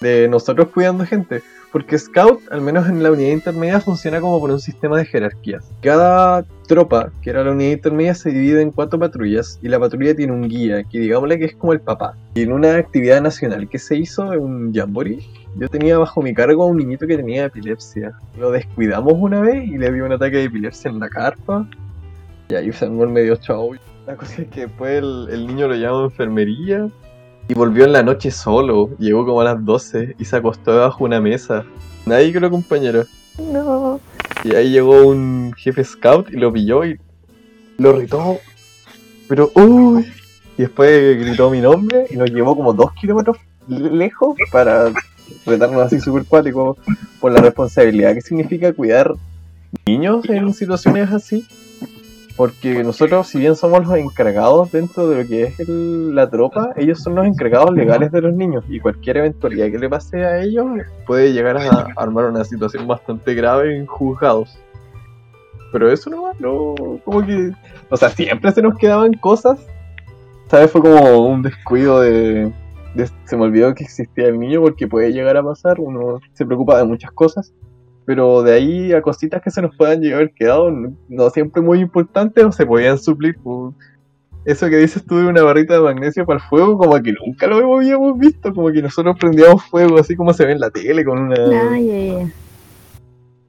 de 0.00 0.28
nosotros 0.28 0.68
cuidando 0.72 1.04
gente. 1.04 1.42
Porque 1.72 1.98
Scout, 1.98 2.40
al 2.50 2.60
menos 2.60 2.88
en 2.88 3.02
la 3.02 3.10
unidad 3.10 3.32
intermedia, 3.32 3.80
funciona 3.80 4.20
como 4.20 4.40
por 4.40 4.50
un 4.50 4.60
sistema 4.60 4.96
de 4.96 5.04
jerarquías. 5.04 5.64
Cada 5.82 6.44
tropa, 6.68 7.10
que 7.22 7.30
era 7.30 7.44
la 7.44 7.50
unidad 7.50 7.72
intermedia, 7.72 8.14
se 8.14 8.30
divide 8.30 8.62
en 8.62 8.70
cuatro 8.70 8.98
patrullas 8.98 9.58
y 9.62 9.68
la 9.68 9.78
patrulla 9.78 10.14
tiene 10.14 10.32
un 10.32 10.48
guía, 10.48 10.84
que 10.84 11.00
digámosle 11.00 11.38
que 11.38 11.46
es 11.46 11.56
como 11.56 11.72
el 11.72 11.80
papá. 11.80 12.16
Y 12.34 12.42
en 12.42 12.52
una 12.52 12.76
actividad 12.76 13.20
nacional 13.20 13.68
que 13.68 13.78
se 13.78 13.96
hizo, 13.96 14.30
un 14.30 14.72
jamboree, 14.72 15.26
yo 15.58 15.68
tenía 15.68 15.98
bajo 15.98 16.22
mi 16.22 16.34
cargo 16.34 16.64
a 16.64 16.66
un 16.66 16.76
niñito 16.76 17.06
que 17.06 17.16
tenía 17.16 17.46
epilepsia. 17.46 18.12
Lo 18.38 18.50
descuidamos 18.50 19.14
una 19.16 19.40
vez 19.40 19.64
y 19.66 19.78
le 19.78 19.90
dio 19.92 20.04
un 20.04 20.12
ataque 20.12 20.36
de 20.36 20.44
epilepsia 20.44 20.90
en 20.90 20.98
la 21.00 21.08
carpa. 21.08 21.66
Y 22.48 22.54
ahí 22.54 22.72
se 22.72 22.84
armó 22.84 23.04
el 23.04 23.10
medio 23.10 23.36
chavo. 23.36 23.74
La 24.06 24.16
cosa 24.16 24.42
es 24.42 24.48
que 24.48 24.60
después 24.62 24.98
el, 25.02 25.28
el 25.30 25.46
niño 25.46 25.66
lo 25.68 25.74
llamó 25.74 26.00
a 26.00 26.04
enfermería 26.04 26.88
y 27.48 27.54
volvió 27.54 27.84
en 27.84 27.92
la 27.92 28.02
noche 28.02 28.30
solo. 28.30 28.90
Llegó 28.98 29.24
como 29.26 29.40
a 29.40 29.44
las 29.44 29.64
12 29.64 30.14
y 30.18 30.24
se 30.24 30.36
acostó 30.36 30.72
debajo 30.72 30.98
de 30.98 31.04
una 31.04 31.20
mesa. 31.20 31.64
Nadie 32.04 32.32
que 32.32 32.38
lo 32.40 32.46
acompañara. 32.48 33.04
No. 33.38 33.98
Y 34.44 34.54
ahí 34.54 34.70
llegó 34.70 35.06
un 35.06 35.52
jefe 35.56 35.82
scout 35.82 36.30
y 36.30 36.36
lo 36.36 36.52
pilló 36.52 36.84
y 36.84 37.00
lo 37.78 37.92
retó. 37.94 38.38
Pero, 39.28 39.50
uy. 39.54 40.06
Y 40.58 40.62
después 40.62 41.18
gritó 41.18 41.50
mi 41.50 41.60
nombre 41.60 42.06
y 42.10 42.16
nos 42.16 42.30
llevó 42.30 42.56
como 42.56 42.72
dos 42.72 42.92
kilómetros 42.92 43.36
le- 43.68 43.90
lejos 43.90 44.36
para 44.52 44.90
retarnos 45.44 45.82
así 45.82 46.00
súper 46.00 46.24
cuático 46.24 46.76
por 47.20 47.32
la 47.32 47.40
responsabilidad 47.40 48.14
que 48.14 48.20
significa 48.20 48.72
cuidar 48.72 49.12
niños 49.86 50.28
en 50.28 50.52
situaciones 50.52 51.10
así. 51.12 51.46
Porque 52.36 52.84
nosotros, 52.84 53.28
si 53.28 53.38
bien 53.38 53.56
somos 53.56 53.86
los 53.86 53.96
encargados 53.96 54.70
dentro 54.70 55.08
de 55.08 55.22
lo 55.22 55.26
que 55.28 55.44
es 55.44 55.58
el- 55.60 56.14
la 56.14 56.28
tropa, 56.28 56.70
ellos 56.76 57.02
son 57.02 57.14
los 57.14 57.24
encargados 57.26 57.72
legales 57.72 58.12
de 58.12 58.20
los 58.20 58.34
niños. 58.34 58.62
Y 58.68 58.78
cualquier 58.78 59.16
eventualidad 59.16 59.70
que 59.70 59.78
le 59.78 59.88
pase 59.88 60.22
a 60.22 60.42
ellos 60.42 60.66
puede 61.06 61.32
llegar 61.32 61.56
a 61.56 61.86
armar 61.96 62.26
una 62.26 62.44
situación 62.44 62.86
bastante 62.86 63.32
grave 63.34 63.74
en 63.78 63.86
juzgados. 63.86 64.58
Pero 65.72 65.90
eso 65.90 66.10
no, 66.10 66.32
no, 66.38 66.74
como 67.04 67.24
que, 67.24 67.52
o 67.88 67.96
sea, 67.96 68.10
siempre 68.10 68.52
se 68.52 68.60
nos 68.60 68.76
quedaban 68.76 69.14
cosas. 69.14 69.58
¿Sabes? 70.50 70.70
Fue 70.70 70.80
como 70.82 71.26
un 71.26 71.42
descuido 71.42 72.00
de, 72.02 72.10
de- 72.10 72.52
se 73.24 73.36
me 73.36 73.44
olvidó 73.44 73.74
que 73.74 73.84
existía 73.84 74.28
el 74.28 74.38
niño 74.38 74.60
porque 74.60 74.88
puede 74.88 75.12
llegar 75.12 75.36
a 75.36 75.42
pasar, 75.42 75.80
uno 75.80 76.20
se 76.32 76.46
preocupa 76.46 76.78
de 76.78 76.84
muchas 76.84 77.12
cosas. 77.12 77.52
Pero 78.04 78.44
de 78.44 78.52
ahí 78.52 78.92
a 78.92 79.02
cositas 79.02 79.42
que 79.42 79.50
se 79.50 79.60
nos 79.60 79.76
puedan 79.76 80.00
llegar 80.00 80.18
a 80.18 80.22
haber 80.22 80.34
quedado, 80.34 80.70
no, 80.70 80.92
no 81.08 81.30
siempre 81.30 81.60
muy 81.60 81.80
importantes 81.80 82.44
o 82.44 82.52
se 82.52 82.64
podían 82.64 82.98
suplir 82.98 83.36
por 83.38 83.74
eso 84.46 84.68
que 84.68 84.76
dices 84.76 85.04
tú 85.04 85.18
de 85.18 85.26
una 85.26 85.42
barrita 85.42 85.74
de 85.74 85.80
magnesio 85.80 86.24
para 86.24 86.38
el 86.38 86.48
fuego, 86.48 86.78
como 86.78 87.02
que 87.02 87.12
nunca 87.12 87.48
lo 87.48 87.76
habíamos 87.76 88.16
visto, 88.16 88.54
como 88.54 88.70
que 88.70 88.80
nosotros 88.80 89.16
prendíamos 89.18 89.64
fuego 89.64 89.98
así 89.98 90.14
como 90.14 90.32
se 90.32 90.46
ve 90.46 90.52
en 90.52 90.60
la 90.60 90.70
tele 90.70 91.04
con 91.04 91.18
una... 91.18 91.36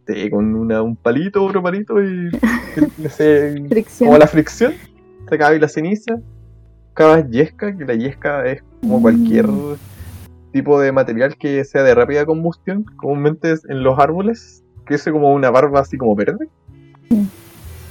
Sé, 0.08 0.32
con 0.32 0.56
una, 0.56 0.82
un 0.82 0.96
palito, 0.96 1.44
otro 1.44 1.62
palito 1.62 2.02
y, 2.02 2.32
como 4.00 4.18
la 4.18 4.26
fricción, 4.26 4.74
sacaba 5.30 5.52
ahí 5.52 5.60
la 5.60 5.68
ceniza, 5.68 6.20
sacabas 6.98 7.30
yesca, 7.30 7.78
que 7.78 7.86
la 7.86 7.94
yesca 7.94 8.48
es 8.48 8.64
como 8.82 9.00
cualquier 9.04 9.46
tipo 10.52 10.82
de 10.82 10.92
material 10.92 11.38
que 11.38 11.64
sea 11.64 11.84
de 11.84 11.94
rápida 11.94 12.26
combustión, 12.26 12.86
comúnmente 12.96 13.52
es 13.52 13.66
en 13.70 13.84
los 13.84 14.00
árboles, 14.00 14.64
que 14.88 14.96
es 14.96 15.04
como 15.04 15.32
una 15.32 15.52
barba 15.52 15.82
así 15.82 15.96
como 15.96 16.16
verde. 16.16 16.50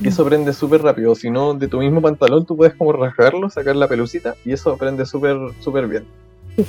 Y 0.01 0.09
eso 0.09 0.25
prende 0.25 0.53
súper 0.53 0.83
rápido, 0.83 1.15
si 1.15 1.31
no, 1.31 1.55
de 1.55 1.69
tu 1.69 1.79
mismo 1.79 2.03
pantalón 2.03 2.47
tú 2.47 2.57
puedes 2.57 2.75
como 2.75 2.93
rasgarlo, 2.93 3.49
sacar 3.49 3.77
la 3.77 3.87
pelucita 3.87 4.35
y 4.45 4.53
eso 4.53 4.77
prende 4.77 5.07
súper, 5.07 5.37
súper 5.61 5.87
bien. 5.87 6.05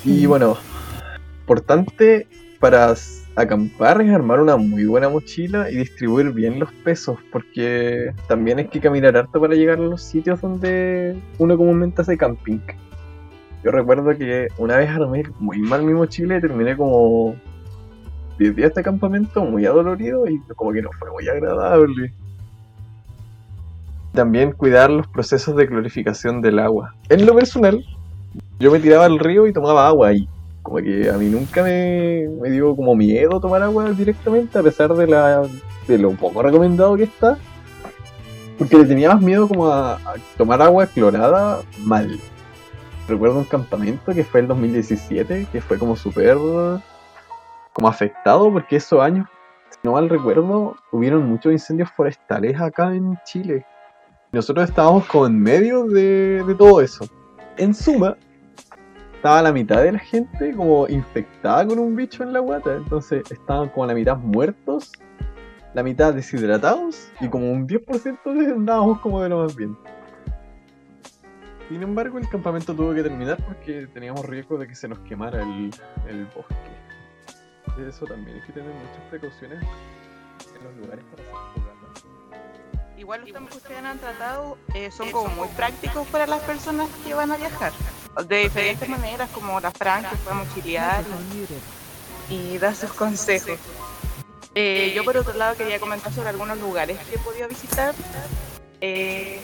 Y 0.06 0.28
bueno, 0.28 0.58
importante 1.40 2.28
para 2.60 2.94
acampar 3.36 4.02
es 4.02 4.12
armar 4.12 4.40
una 4.40 4.58
muy 4.58 4.86
buena 4.86 5.10
mochila 5.10 5.70
y 5.70 5.76
distribuir 5.76 6.32
bien 6.32 6.60
los 6.60 6.72
pesos, 6.72 7.18
porque 7.32 8.14
también 8.28 8.58
hay 8.58 8.68
que 8.68 8.80
caminar 8.80 9.16
harto 9.16 9.40
para 9.40 9.56
llegar 9.56 9.78
a 9.78 9.84
los 9.84 10.02
sitios 10.02 10.42
donde 10.42 11.16
uno 11.38 11.58
comúnmente 11.58 12.02
hace 12.02 12.18
camping. 12.18 12.60
Yo 13.64 13.72
recuerdo 13.72 14.18
que 14.18 14.48
una 14.58 14.78
vez 14.78 14.90
armé 14.90 15.24
muy 15.40 15.60
mal 15.60 15.84
mi 15.84 15.94
mochila 15.94 16.38
y 16.38 16.42
terminé 16.42 16.76
como 16.76 17.36
10 18.40 18.56
días 18.56 18.74
de 18.74 18.84
campamento 18.84 19.44
muy 19.44 19.66
adolorido 19.66 20.28
y 20.28 20.40
como 20.56 20.72
que 20.72 20.82
no 20.82 20.90
fue 20.98 21.12
muy 21.12 21.28
agradable. 21.28 22.14
También 24.14 24.52
cuidar 24.52 24.90
los 24.90 25.08
procesos 25.08 25.56
de 25.56 25.68
clorificación 25.68 26.42
del 26.42 26.60
agua. 26.60 26.96
En 27.10 27.26
lo 27.26 27.36
personal, 27.36 27.84
yo 28.60 28.72
me 28.72 28.80
tiraba 28.80 29.06
al 29.06 29.20
río 29.20 29.46
y 29.48 29.54
tomaba 29.54 29.88
agua 29.88 30.14
y 30.14 30.28
como 30.68 30.80
que 30.80 31.10
a 31.10 31.14
mí 31.14 31.28
nunca 31.28 31.64
me, 31.64 32.28
me 32.42 32.50
dio 32.50 32.76
como 32.76 32.94
miedo 32.94 33.40
tomar 33.40 33.64
agua 33.64 33.90
directamente 33.92 34.60
a 34.60 34.62
pesar 34.64 34.94
de 34.94 35.08
la 35.08 35.44
de 35.88 35.98
lo 35.98 36.12
poco 36.12 36.42
recomendado 36.42 36.98
que 36.98 37.04
está. 37.04 37.38
Porque 38.58 38.78
le 38.78 38.84
tenía 38.84 39.14
más 39.14 39.22
miedo 39.22 39.48
como 39.48 39.68
a, 39.68 39.98
tomar 40.36 40.62
agua 40.62 40.86
clorada 40.88 41.62
mal. 41.86 42.20
Recuerdo 43.08 43.38
un 43.38 43.46
campamento 43.46 44.14
que 44.14 44.26
fue 44.26 44.42
el 44.42 44.48
2017 44.48 45.48
que 45.50 45.62
fue 45.62 45.80
como 45.80 45.96
súper 45.96 46.36
como 47.72 47.88
afectado 47.88 48.52
porque 48.52 48.76
esos 48.76 49.00
años 49.00 49.26
si 49.70 49.78
no 49.84 49.94
mal 49.94 50.10
recuerdo 50.10 50.76
hubieron 50.92 51.30
muchos 51.30 51.54
incendios 51.54 51.90
forestales 51.92 52.60
acá 52.60 52.94
en 52.94 53.18
Chile. 53.24 53.66
Nosotros 54.34 54.68
estábamos 54.68 55.06
como 55.06 55.28
en 55.28 55.40
medio 55.40 55.86
de, 55.86 56.44
de 56.44 56.56
todo 56.56 56.82
eso. 56.82 57.08
En 57.56 57.74
suma 57.74 58.18
estaba 59.18 59.42
la 59.42 59.52
mitad 59.52 59.82
de 59.82 59.92
la 59.92 60.00
gente 60.00 60.56
como 60.56 60.88
infectada 60.88 61.66
con 61.66 61.80
un 61.80 61.96
bicho 61.96 62.22
en 62.22 62.34
la 62.34 62.40
guata. 62.40 62.76
Entonces 62.76 63.24
estaban 63.32 63.70
como 63.70 63.88
la 63.88 63.96
mitad 63.96 64.16
muertos, 64.16 64.92
la 65.74 65.82
mitad 65.82 66.14
deshidratados 66.14 67.10
y 67.20 67.28
como 67.28 67.52
un 67.52 67.68
10% 67.68 68.34
de 68.34 68.52
andábamos 68.54 69.00
como 69.00 69.22
de 69.22 69.30
lo 69.30 69.44
más 69.44 69.56
bien. 69.56 69.76
Sin 71.68 71.82
embargo, 71.82 72.20
el 72.20 72.30
campamento 72.30 72.74
tuvo 72.76 72.94
que 72.94 73.04
terminar 73.04 73.38
porque 73.46 73.88
teníamos 73.88 74.24
riesgo 74.24 74.58
de 74.58 74.68
que 74.68 74.76
se 74.76 74.88
nos 74.88 75.00
quemara 75.00 75.42
el, 75.42 75.72
el 76.08 76.26
bosque. 76.26 76.56
Eso 77.90 78.06
también 78.06 78.38
hay 78.38 78.44
que 78.46 78.54
tener 78.54 78.70
muchas 78.70 79.04
precauciones 79.10 79.64
en 80.56 80.64
los 80.64 80.78
lugares 80.78 81.04
para 81.06 81.24
hacer. 81.24 81.68
Igual 82.98 83.22
los 83.22 83.32
temas 83.32 83.50
que 83.52 83.58
ustedes 83.58 83.84
han 83.84 84.00
tratado 84.00 84.58
eh, 84.74 84.92
son 84.92 85.12
como 85.12 85.28
muy 85.30 85.48
prácticos 85.50 86.08
para 86.08 86.26
las 86.28 86.42
personas 86.44 86.90
que 87.06 87.14
van 87.14 87.32
a 87.32 87.38
viajar. 87.38 87.72
De 88.26 88.38
diferentes 88.40 88.90
maneras, 88.90 89.30
como 89.32 89.60
la 89.60 89.72
Fran 89.72 90.04
que 90.04 90.16
fue 90.18 90.32
a 90.32 90.36
mochilear 90.36 91.04
y 92.30 92.58
da 92.58 92.74
sus 92.74 92.92
consejos. 92.94 93.60
Eh, 94.56 94.92
yo 94.96 95.04
por 95.04 95.18
otro 95.18 95.34
lado 95.34 95.56
quería 95.56 95.80
comentar 95.80 96.12
sobre 96.12 96.30
algunos 96.30 96.58
lugares 96.60 96.98
que 97.10 97.16
he 97.16 97.20
podido 97.20 97.48
visitar 97.48 97.94
eh, 98.82 99.40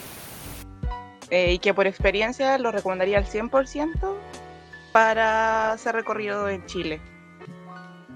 eh, 1.30 1.54
y 1.54 1.60
que 1.60 1.74
por 1.74 1.86
experiencia 1.86 2.58
lo 2.58 2.72
recomendaría 2.72 3.20
al 3.20 3.26
100% 3.26 4.16
para 4.92 5.72
hacer 5.72 5.96
recorrido 5.96 6.50
en 6.50 6.66
Chile. 6.66 7.00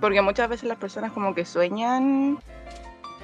Porque 0.02 0.22
muchas 0.22 0.50
veces 0.50 0.68
las 0.68 0.78
personas 0.78 1.12
como 1.12 1.36
que 1.36 1.46
sueñan 1.46 2.40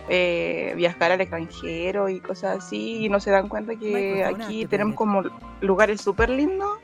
eh, 0.10 0.74
viajar 0.76 1.12
al 1.12 1.22
extranjero 1.22 2.10
y 2.10 2.20
cosas 2.20 2.58
así 2.58 3.06
y 3.06 3.10
no 3.10 3.20
se 3.20 3.32
dan 3.32 3.48
cuenta 3.48 3.76
que 3.76 4.26
aquí 4.26 4.66
tenemos 4.66 4.96
como 4.96 5.24
lugares 5.62 6.02
súper 6.02 6.30
lindos 6.30 6.78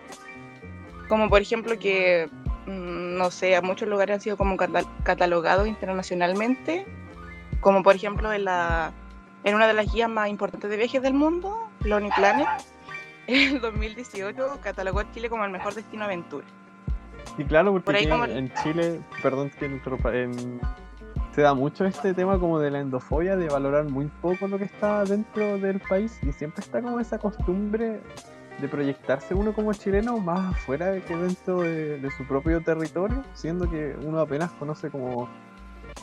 como 1.10 1.28
por 1.30 1.42
ejemplo 1.42 1.78
que 1.78 2.30
mm, 2.66 3.18
no 3.18 3.30
sé 3.32 3.58
a 3.58 3.62
muchos 3.62 3.90
lugares 3.90 4.14
han 4.16 4.22
sido 4.22 4.38
como 4.38 4.56
cata- 4.56 4.86
catalogados 5.04 5.68
internacionalmente 5.68 6.86
como 7.60 7.84
por 7.84 7.96
ejemplo 7.96 8.32
en 8.32 8.46
la 8.46 8.94
en 9.44 9.56
una 9.56 9.68
de 9.68 9.74
las 9.74 9.92
guías 9.92 10.10
más 10.10 10.30
importantes 10.30 10.70
de 10.70 10.78
viajes 10.78 11.02
del 11.02 11.14
mundo 11.14 11.70
Lonely 11.84 12.12
Planet 12.16 12.48
en 13.28 13.56
el 13.56 13.62
2018 13.62 14.60
catalogó 14.62 15.00
a 15.02 15.12
Chile 15.12 15.30
como 15.30 15.44
el 15.46 15.52
mejor 15.52 15.74
destino 15.76 16.06
aventura. 16.06 16.46
Y 17.38 17.44
claro, 17.44 17.72
porque 17.74 17.86
Por 17.86 17.96
ahí 17.96 18.08
como- 18.08 18.26
en 18.26 18.52
Chile, 18.64 19.02
perdón 19.22 19.50
que 19.52 19.66
en- 19.66 20.60
se 21.36 21.42
da 21.42 21.54
mucho 21.54 21.86
este 21.86 22.14
tema 22.14 22.40
como 22.40 22.60
de 22.60 22.72
la 22.72 22.80
endofobia, 22.80 23.36
de 23.38 23.48
valorar 23.48 23.86
muy 23.86 24.08
poco 24.22 24.48
lo 24.48 24.58
que 24.58 24.64
está 24.66 25.04
dentro 25.04 25.58
del 25.60 25.80
país 25.80 26.18
y 26.24 26.32
siempre 26.32 26.62
está 26.64 26.82
como 26.82 27.00
esa 27.00 27.18
costumbre 27.20 28.02
de 28.62 28.68
proyectarse 28.68 29.34
uno 29.34 29.54
como 29.54 29.74
chileno 29.74 30.18
más 30.20 30.56
afuera 30.56 31.00
que 31.02 31.16
dentro 31.16 31.62
de, 31.62 32.10
su 32.18 32.28
propio 32.28 32.62
territorio, 32.62 33.24
siendo 33.34 33.70
que 33.70 33.96
uno 34.06 34.20
apenas 34.20 34.52
conoce 34.52 34.90
como 34.90 35.30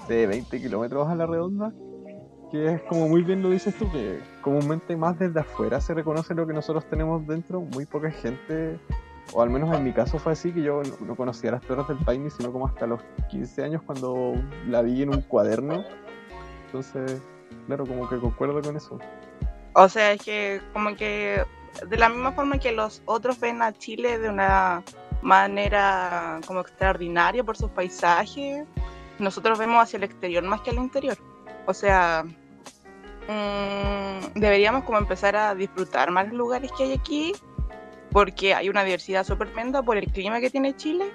de 0.08 0.26
20 0.26 0.60
kilómetros 0.60 1.08
a 1.08 1.14
la 1.14 1.26
redonda, 1.26 1.72
que 2.50 2.74
es 2.74 2.82
como 2.82 3.08
muy 3.08 3.22
bien 3.22 3.42
lo 3.42 3.50
dices 3.50 3.74
tú, 3.76 3.90
que 3.90 4.20
comúnmente 4.40 4.96
más 4.96 5.18
desde 5.18 5.40
afuera 5.40 5.80
se 5.80 5.94
reconoce 5.94 6.34
lo 6.34 6.46
que 6.46 6.52
nosotros 6.52 6.84
tenemos 6.88 7.26
dentro, 7.26 7.60
muy 7.60 7.86
poca 7.86 8.10
gente 8.10 8.78
o 9.32 9.42
al 9.42 9.50
menos 9.50 9.74
en 9.76 9.84
mi 9.84 9.92
caso 9.92 10.18
fue 10.18 10.32
así, 10.32 10.52
que 10.52 10.62
yo 10.62 10.82
no, 10.82 11.06
no 11.06 11.16
conocía 11.16 11.50
las 11.50 11.62
Torres 11.62 11.88
del 11.88 11.98
Paine, 11.98 12.30
sino 12.30 12.52
como 12.52 12.66
hasta 12.66 12.86
los 12.86 13.00
15 13.28 13.64
años 13.64 13.82
cuando 13.82 14.34
la 14.68 14.82
vi 14.82 15.02
en 15.02 15.10
un 15.10 15.20
cuaderno. 15.22 15.84
Entonces, 16.66 17.20
claro, 17.66 17.86
como 17.86 18.08
que 18.08 18.18
concuerdo 18.18 18.60
con 18.62 18.76
eso. 18.76 18.98
O 19.74 19.88
sea, 19.88 20.12
es 20.12 20.22
que 20.22 20.60
como 20.72 20.94
que 20.94 21.42
de 21.88 21.96
la 21.96 22.08
misma 22.08 22.32
forma 22.32 22.58
que 22.58 22.72
los 22.72 23.02
otros 23.04 23.40
ven 23.40 23.62
a 23.62 23.72
Chile 23.72 24.18
de 24.18 24.28
una 24.28 24.82
manera 25.22 26.40
como 26.46 26.60
extraordinaria 26.60 27.42
por 27.42 27.56
sus 27.56 27.70
paisajes, 27.70 28.64
nosotros 29.18 29.58
vemos 29.58 29.82
hacia 29.82 29.96
el 29.96 30.04
exterior 30.04 30.44
más 30.44 30.60
que 30.60 30.70
al 30.70 30.76
interior. 30.76 31.18
O 31.66 31.74
sea, 31.74 32.24
mm, 33.28 34.34
deberíamos 34.34 34.84
como 34.84 34.98
empezar 34.98 35.36
a 35.36 35.54
disfrutar 35.54 36.10
más 36.10 36.26
los 36.28 36.34
lugares 36.34 36.70
que 36.76 36.84
hay 36.84 36.92
aquí, 36.92 37.32
porque 38.12 38.54
hay 38.54 38.68
una 38.68 38.84
diversidad 38.84 39.24
súper 39.24 39.48
tremenda 39.48 39.82
por 39.82 39.96
el 39.96 40.10
clima 40.12 40.40
que 40.40 40.50
tiene 40.50 40.76
Chile. 40.76 41.12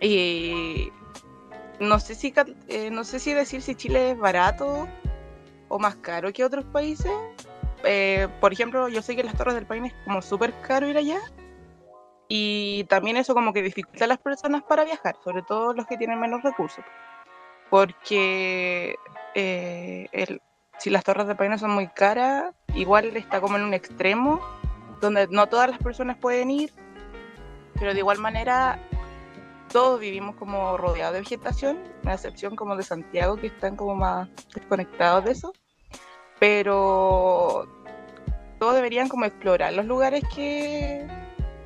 Y 0.00 0.92
no 1.80 1.98
sé 1.98 2.14
si, 2.14 2.34
eh, 2.68 2.90
no 2.90 3.04
sé 3.04 3.18
si 3.18 3.32
decir 3.32 3.62
si 3.62 3.74
Chile 3.74 4.12
es 4.12 4.18
barato 4.18 4.86
o 5.68 5.78
más 5.78 5.96
caro 5.96 6.32
que 6.32 6.44
otros 6.44 6.64
países. 6.66 7.12
Eh, 7.84 8.28
por 8.40 8.52
ejemplo, 8.52 8.88
yo 8.88 9.02
sé 9.02 9.14
que 9.16 9.24
las 9.24 9.36
Torres 9.36 9.54
del 9.54 9.66
Paine 9.66 9.88
es 9.88 9.94
como 10.04 10.22
súper 10.22 10.52
caro 10.62 10.88
ir 10.88 10.96
allá. 10.96 11.20
Y 12.28 12.84
también 12.84 13.16
eso 13.16 13.34
como 13.34 13.52
que 13.52 13.62
dificulta 13.62 14.06
a 14.06 14.08
las 14.08 14.18
personas 14.18 14.62
para 14.62 14.84
viajar, 14.84 15.16
sobre 15.22 15.42
todo 15.42 15.74
los 15.74 15.86
que 15.86 15.96
tienen 15.98 16.18
menos 16.18 16.42
recursos. 16.42 16.84
Porque 17.70 18.96
eh, 19.34 20.08
el- 20.12 20.40
si 20.78 20.90
las 20.90 21.04
Torres 21.04 21.26
del 21.26 21.36
Paine 21.36 21.58
son 21.58 21.70
muy 21.70 21.88
caras, 21.88 22.54
igual 22.74 23.16
está 23.16 23.40
como 23.40 23.56
en 23.56 23.62
un 23.62 23.74
extremo 23.74 24.40
donde 25.00 25.26
no 25.28 25.46
todas 25.48 25.70
las 25.70 25.78
personas 25.78 26.16
pueden 26.16 26.50
ir. 26.50 26.72
Pero 27.78 27.92
de 27.92 27.98
igual 27.98 28.18
manera, 28.18 28.78
todos 29.72 30.00
vivimos 30.00 30.36
como 30.36 30.76
rodeados 30.76 31.14
de 31.14 31.20
vegetación, 31.20 31.78
a 32.06 32.14
excepción 32.14 32.56
como 32.56 32.76
de 32.76 32.82
Santiago, 32.84 33.36
que 33.36 33.48
están 33.48 33.76
como 33.76 33.94
más 33.94 34.28
desconectados 34.54 35.24
de 35.24 35.32
eso 35.32 35.52
pero 36.40 37.66
deberían 38.72 39.08
como 39.08 39.24
explorar 39.24 39.72
los 39.72 39.86
lugares 39.86 40.22
que, 40.34 41.06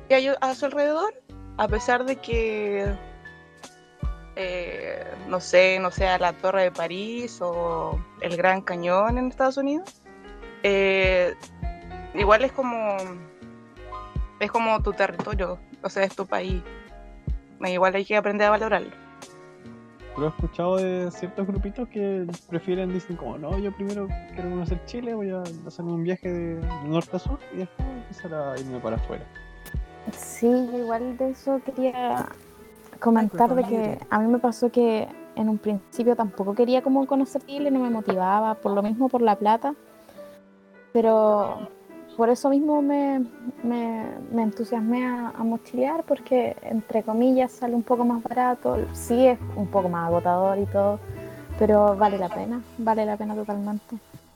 que 0.07 0.15
hay 0.15 0.31
a 0.41 0.55
su 0.55 0.65
alrededor, 0.65 1.13
a 1.57 1.67
pesar 1.67 2.05
de 2.05 2.15
que, 2.17 2.93
eh, 4.35 5.03
no 5.27 5.39
sé, 5.39 5.79
no 5.79 5.91
sea 5.91 6.17
la 6.17 6.33
Torre 6.33 6.63
de 6.63 6.71
París 6.71 7.39
o 7.41 7.99
el 8.21 8.35
Gran 8.37 8.61
Cañón 8.61 9.17
en 9.17 9.27
Estados 9.27 9.57
Unidos. 9.57 10.01
Eh, 10.63 11.33
igual 12.13 12.43
es 12.43 12.51
como, 12.51 12.97
es 14.39 14.51
como 14.51 14.81
tu 14.81 14.93
territorio, 14.93 15.59
o 15.81 15.89
sea, 15.89 16.03
es 16.03 16.15
tu 16.15 16.25
país. 16.25 16.61
Igual 17.61 17.95
hay 17.95 18.05
que 18.05 18.15
aprender 18.15 18.47
a 18.47 18.51
valorarlo. 18.51 19.08
Pero 20.19 20.31
he 20.31 20.35
escuchado 20.35 20.75
de 20.75 21.11
ciertos 21.11 21.47
grupitos 21.47 21.87
que 21.87 22.27
prefieren, 22.49 22.91
dicen 22.91 23.15
como, 23.15 23.37
no, 23.37 23.57
yo 23.57 23.73
primero 23.73 24.09
quiero 24.33 24.49
conocer 24.49 24.83
Chile, 24.83 25.13
voy 25.13 25.29
a 25.29 25.41
hacerme 25.65 25.93
un 25.93 26.03
viaje 26.03 26.29
de 26.29 26.61
norte 26.85 27.15
a 27.15 27.19
sur 27.19 27.39
y 27.53 27.59
después 27.59 27.87
empezar 27.87 28.33
a 28.33 28.59
irme 28.59 28.79
para 28.81 28.97
afuera. 28.97 29.23
Sí, 30.11 30.47
igual 30.47 31.15
de 31.15 31.29
eso 31.29 31.61
quería 31.63 32.25
comentar 32.99 33.55
de 33.55 33.63
que 33.63 33.99
a 34.09 34.19
mí 34.19 34.27
me 34.27 34.39
pasó 34.39 34.69
que 34.69 35.07
en 35.37 35.47
un 35.47 35.57
principio 35.57 36.17
tampoco 36.17 36.53
quería 36.53 36.81
como 36.81 37.07
conocer 37.07 37.41
Chile, 37.45 37.71
no 37.71 37.79
me 37.79 37.89
motivaba, 37.89 38.55
por 38.55 38.73
lo 38.73 38.83
mismo 38.83 39.07
por 39.07 39.21
la 39.21 39.37
plata. 39.37 39.73
Pero 40.91 41.69
por 42.19 42.29
eso 42.29 42.49
mismo 42.49 42.81
me, 42.81 43.23
me, 43.63 44.03
me 44.33 44.43
entusiasmé 44.43 45.05
a, 45.05 45.29
a 45.29 45.43
mochilear 45.45 46.03
porque 46.03 46.53
entre 46.63 47.01
comillas 47.01 47.49
sale 47.49 47.73
un 47.73 47.81
poco 47.81 48.03
más 48.03 48.21
barato, 48.21 48.77
sí 48.91 49.25
es 49.25 49.39
un 49.55 49.67
poco 49.67 49.87
más 49.87 50.07
agotador 50.07 50.59
y 50.59 50.65
todo, 50.65 50.99
pero 51.57 51.95
vale 51.95 52.17
la 52.17 52.27
pena, 52.27 52.61
vale 52.77 53.05
la 53.05 53.15
pena 53.15 53.35
totalmente. 53.35 53.95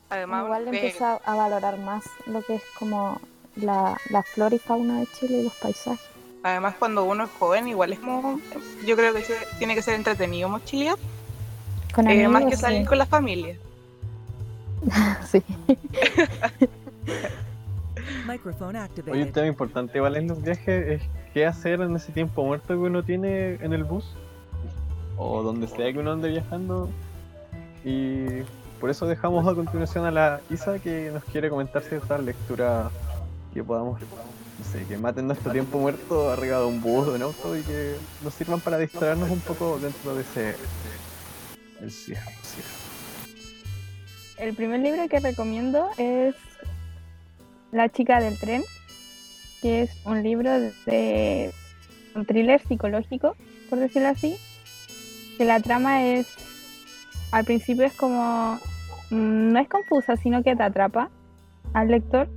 Además, 0.09 0.45
Igual 0.45 0.63
eh, 0.63 0.69
empecé 0.69 1.03
a, 1.03 1.35
valorar 1.35 1.77
más 1.79 2.05
lo 2.25 2.41
que 2.41 2.55
es 2.55 2.63
como 2.79 3.19
la, 3.57 3.97
la 4.11 4.23
flora 4.23 4.55
y 4.55 4.59
fauna 4.59 5.01
de 5.01 5.07
Chile 5.19 5.39
y 5.39 5.43
los 5.43 5.55
paisajes. 5.55 5.99
además 6.41 6.75
cuando 6.79 7.03
uno 7.03 7.25
es 7.25 7.31
joven, 7.37 7.67
igual 7.67 7.91
es 7.91 7.99
como, 7.99 8.39
yo 8.85 8.95
creo 8.95 9.13
que 9.13 9.25
tiene 9.57 9.75
que 9.75 9.81
ser 9.81 9.95
entretenido 9.95 10.47
mochilear, 10.47 10.95
Con 11.93 12.07
eh, 12.07 12.29
más 12.29 12.43
que 12.43 12.45
amigos, 12.45 12.59
salir 12.61 12.83
sí. 12.83 12.85
con 12.87 12.97
la 12.97 13.05
familia. 13.07 13.57
Sí. 15.29 15.43
Microphone 18.27 18.69
Oye, 18.69 18.77
un 18.77 18.83
activated. 18.83 19.31
tema 19.31 19.47
importante 19.47 19.97
igual 19.97 20.15
en 20.15 20.27
los 20.27 20.41
viajes 20.41 21.01
es 21.01 21.01
qué 21.33 21.45
hacer 21.45 21.81
en 21.81 21.95
ese 21.95 22.11
tiempo 22.11 22.43
muerto 22.43 22.67
que 22.67 22.75
uno 22.75 23.03
tiene 23.03 23.55
en 23.55 23.73
el 23.73 23.83
bus 23.83 24.05
o 25.17 25.43
donde 25.43 25.67
sea 25.67 25.91
que 25.91 25.99
uno 25.99 26.11
ande 26.11 26.29
viajando. 26.29 26.89
Y 27.83 28.25
por 28.79 28.89
eso 28.89 29.05
dejamos 29.07 29.47
a 29.47 29.55
continuación 29.55 30.05
a 30.05 30.11
la 30.11 30.41
Isa 30.49 30.79
que 30.79 31.11
nos 31.11 31.23
quiere 31.25 31.49
comentar 31.49 31.81
ciertas 31.83 32.21
lecturas 32.23 32.91
que 33.53 33.63
podamos, 33.63 34.01
no 34.01 34.65
sé, 34.65 34.85
que 34.85 34.97
maten 34.97 35.27
nuestro 35.27 35.51
tiempo 35.51 35.77
muerto 35.77 36.31
arriba 36.31 36.59
de 36.59 36.65
un 36.65 36.81
bus 36.81 37.07
o 37.07 37.15
un 37.15 37.21
auto 37.21 37.57
y 37.57 37.61
que 37.61 37.95
nos 38.23 38.33
sirvan 38.33 38.59
para 38.59 38.77
distraernos 38.77 39.29
un 39.29 39.39
poco 39.41 39.79
dentro 39.79 40.15
de 40.15 40.21
ese 40.21 40.55
el 41.81 41.91
cierre. 41.91 42.21
El 44.37 44.55
primer 44.55 44.79
libro 44.79 45.07
que 45.09 45.19
recomiendo 45.19 45.89
es 45.97 46.35
La 47.73 47.89
chica 47.89 48.21
del 48.21 48.39
tren, 48.39 48.63
que 49.61 49.81
es 49.81 50.05
un 50.05 50.23
libro 50.23 50.51
de 50.85 51.51
un 52.15 52.25
thriller 52.25 52.61
psicológico, 52.61 53.35
por 53.69 53.79
decirlo 53.79 54.09
así, 54.09 54.37
que 55.37 55.45
la 55.45 55.59
trama 55.59 56.05
es, 56.05 56.27
al 57.31 57.43
principio 57.43 57.85
es 57.85 57.93
como, 57.93 58.59
mm, 59.09 59.51
no 59.51 59.59
es 59.59 59.67
confusa, 59.67 60.15
sino 60.17 60.43
que 60.43 60.55
te 60.55 60.63
atrapa 60.63 61.09
al 61.73 61.87
lector 61.89 62.29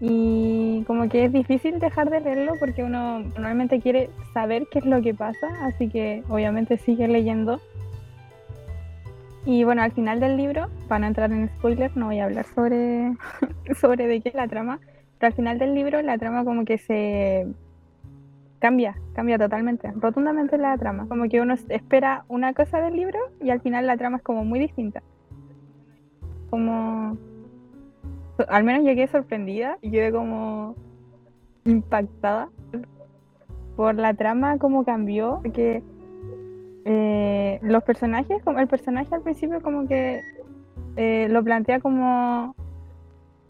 y 0.00 0.82
como 0.86 1.08
que 1.08 1.24
es 1.24 1.32
difícil 1.32 1.78
dejar 1.78 2.10
de 2.10 2.20
leerlo 2.20 2.52
porque 2.60 2.84
uno 2.84 3.20
normalmente 3.20 3.80
quiere 3.80 4.10
saber 4.34 4.66
qué 4.70 4.80
es 4.80 4.84
lo 4.84 5.00
que 5.00 5.14
pasa, 5.14 5.46
así 5.62 5.88
que 5.88 6.22
obviamente 6.28 6.76
sigue 6.76 7.08
leyendo. 7.08 7.60
Y 9.46 9.62
bueno, 9.62 9.82
al 9.82 9.92
final 9.92 10.18
del 10.18 10.36
libro, 10.36 10.68
para 10.88 10.98
no 10.98 11.06
entrar 11.06 11.30
en 11.30 11.48
spoilers, 11.48 11.94
no 11.94 12.06
voy 12.06 12.18
a 12.18 12.24
hablar 12.24 12.46
sobre, 12.46 13.12
sobre 13.80 14.08
de 14.08 14.20
qué 14.20 14.30
es 14.30 14.34
la 14.34 14.48
trama, 14.48 14.80
pero 15.18 15.28
al 15.28 15.34
final 15.34 15.58
del 15.60 15.72
libro 15.72 16.02
la 16.02 16.18
trama 16.18 16.44
como 16.44 16.64
que 16.64 16.78
se 16.78 17.46
cambia, 18.58 18.96
cambia 19.14 19.38
totalmente, 19.38 19.92
rotundamente 19.94 20.58
la 20.58 20.76
trama. 20.76 21.06
Como 21.06 21.28
que 21.28 21.40
uno 21.40 21.54
espera 21.68 22.24
una 22.26 22.54
cosa 22.54 22.80
del 22.80 22.96
libro 22.96 23.20
y 23.40 23.50
al 23.50 23.60
final 23.60 23.86
la 23.86 23.96
trama 23.96 24.16
es 24.16 24.24
como 24.24 24.44
muy 24.44 24.58
distinta. 24.58 25.00
Como... 26.50 27.16
Al 28.48 28.64
menos 28.64 28.84
yo 28.84 28.94
quedé 28.96 29.06
sorprendida 29.06 29.78
y 29.80 29.92
quedé 29.92 30.10
como 30.10 30.74
impactada 31.64 32.48
por 33.76 33.94
la 33.94 34.12
trama, 34.14 34.58
cómo 34.58 34.84
cambió, 34.84 35.38
porque 35.42 35.84
eh, 36.88 37.58
los 37.62 37.82
personajes, 37.82 38.42
como 38.44 38.58
el 38.60 38.68
personaje 38.68 39.14
al 39.14 39.20
principio 39.22 39.60
como 39.60 39.86
que 39.88 40.22
eh, 40.96 41.26
lo 41.28 41.42
plantea 41.44 41.80
como 41.80 42.54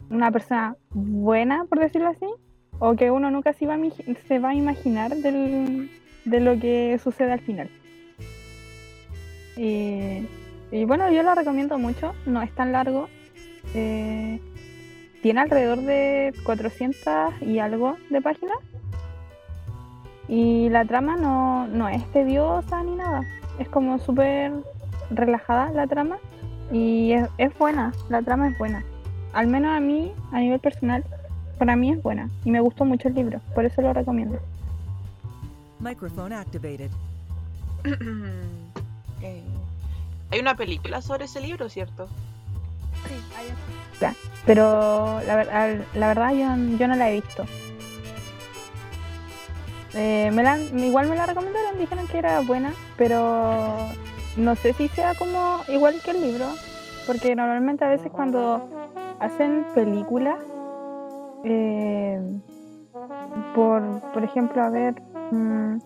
una 0.09 0.31
persona 0.31 0.75
buena, 0.91 1.65
por 1.69 1.79
decirlo 1.79 2.07
así, 2.09 2.25
o 2.79 2.95
que 2.95 3.11
uno 3.11 3.29
nunca 3.31 3.53
se 3.53 3.65
va 3.67 3.75
a, 3.75 3.79
se 4.27 4.39
va 4.39 4.49
a 4.49 4.55
imaginar 4.55 5.15
del- 5.15 5.89
de 6.25 6.39
lo 6.41 6.59
que 6.59 6.99
sucede 7.01 7.31
al 7.31 7.39
final. 7.41 7.69
Y, 9.55 10.27
y 10.71 10.85
bueno, 10.85 11.11
yo 11.11 11.23
lo 11.23 11.33
recomiendo 11.35 11.77
mucho, 11.77 12.13
no 12.25 12.41
es 12.41 12.51
tan 12.53 12.71
largo, 12.71 13.07
eh, 13.73 14.39
tiene 15.21 15.41
alrededor 15.41 15.79
de 15.81 16.33
400 16.43 17.33
y 17.41 17.59
algo 17.59 17.97
de 18.09 18.21
páginas. 18.21 18.57
Y 20.27 20.69
la 20.69 20.83
trama 20.85 21.15
no, 21.15 21.67
no 21.67 21.87
es 21.89 22.05
tediosa 22.11 22.83
ni 22.83 22.95
nada. 22.95 23.21
Es 23.59 23.69
como 23.69 23.97
súper 23.99 24.51
relajada 25.09 25.71
la 25.71 25.87
trama. 25.87 26.17
Y 26.71 27.13
es, 27.13 27.29
es 27.37 27.57
buena, 27.57 27.93
la 28.09 28.21
trama 28.21 28.49
es 28.49 28.57
buena. 28.57 28.83
Al 29.33 29.47
menos 29.47 29.75
a 29.75 29.79
mí, 29.79 30.11
a 30.31 30.39
nivel 30.39 30.59
personal, 30.59 31.03
para 31.57 31.75
mí 31.75 31.91
es 31.91 32.01
buena. 32.03 32.29
Y 32.43 32.51
me 32.51 32.59
gustó 32.59 32.83
mucho 32.85 33.07
el 33.07 33.13
libro, 33.15 33.39
por 33.55 33.65
eso 33.65 33.81
lo 33.81 33.93
recomiendo. 33.93 34.37
Microphone 35.79 36.33
activated. 36.33 36.91
Eh, 39.23 39.41
Hay 40.31 40.39
una 40.39 40.53
película 40.55 41.01
sobre 41.01 41.25
ese 41.25 41.41
libro, 41.41 41.69
¿cierto? 41.69 42.07
Pero 44.45 45.19
la, 45.25 45.35
ver- 45.35 45.83
la 45.95 46.07
verdad 46.07 46.31
yo, 46.33 46.77
yo 46.77 46.87
no 46.87 46.95
la 46.95 47.09
he 47.09 47.15
visto. 47.15 47.43
Eh, 49.99 50.29
me 50.31 50.43
la, 50.43 50.59
igual 50.59 51.09
me 51.09 51.15
la 51.15 51.25
recomendaron, 51.25 51.79
dijeron 51.79 52.05
que 52.07 52.19
era 52.19 52.41
buena, 52.41 52.71
pero 52.97 53.75
no 54.37 54.55
sé 54.55 54.73
si 54.73 54.87
sea 54.89 55.15
como 55.15 55.61
igual 55.69 55.99
que 56.05 56.11
el 56.11 56.21
libro, 56.21 56.45
porque 57.07 57.35
normalmente 57.35 57.83
a 57.83 57.89
veces 57.89 58.11
cuando 58.11 58.69
hacen 59.19 59.65
películas, 59.73 60.37
eh, 61.43 62.21
por, 63.55 63.81
por 64.13 64.23
ejemplo, 64.23 64.61
a 64.61 64.69
ver, 64.69 65.01
mm, 65.31 65.77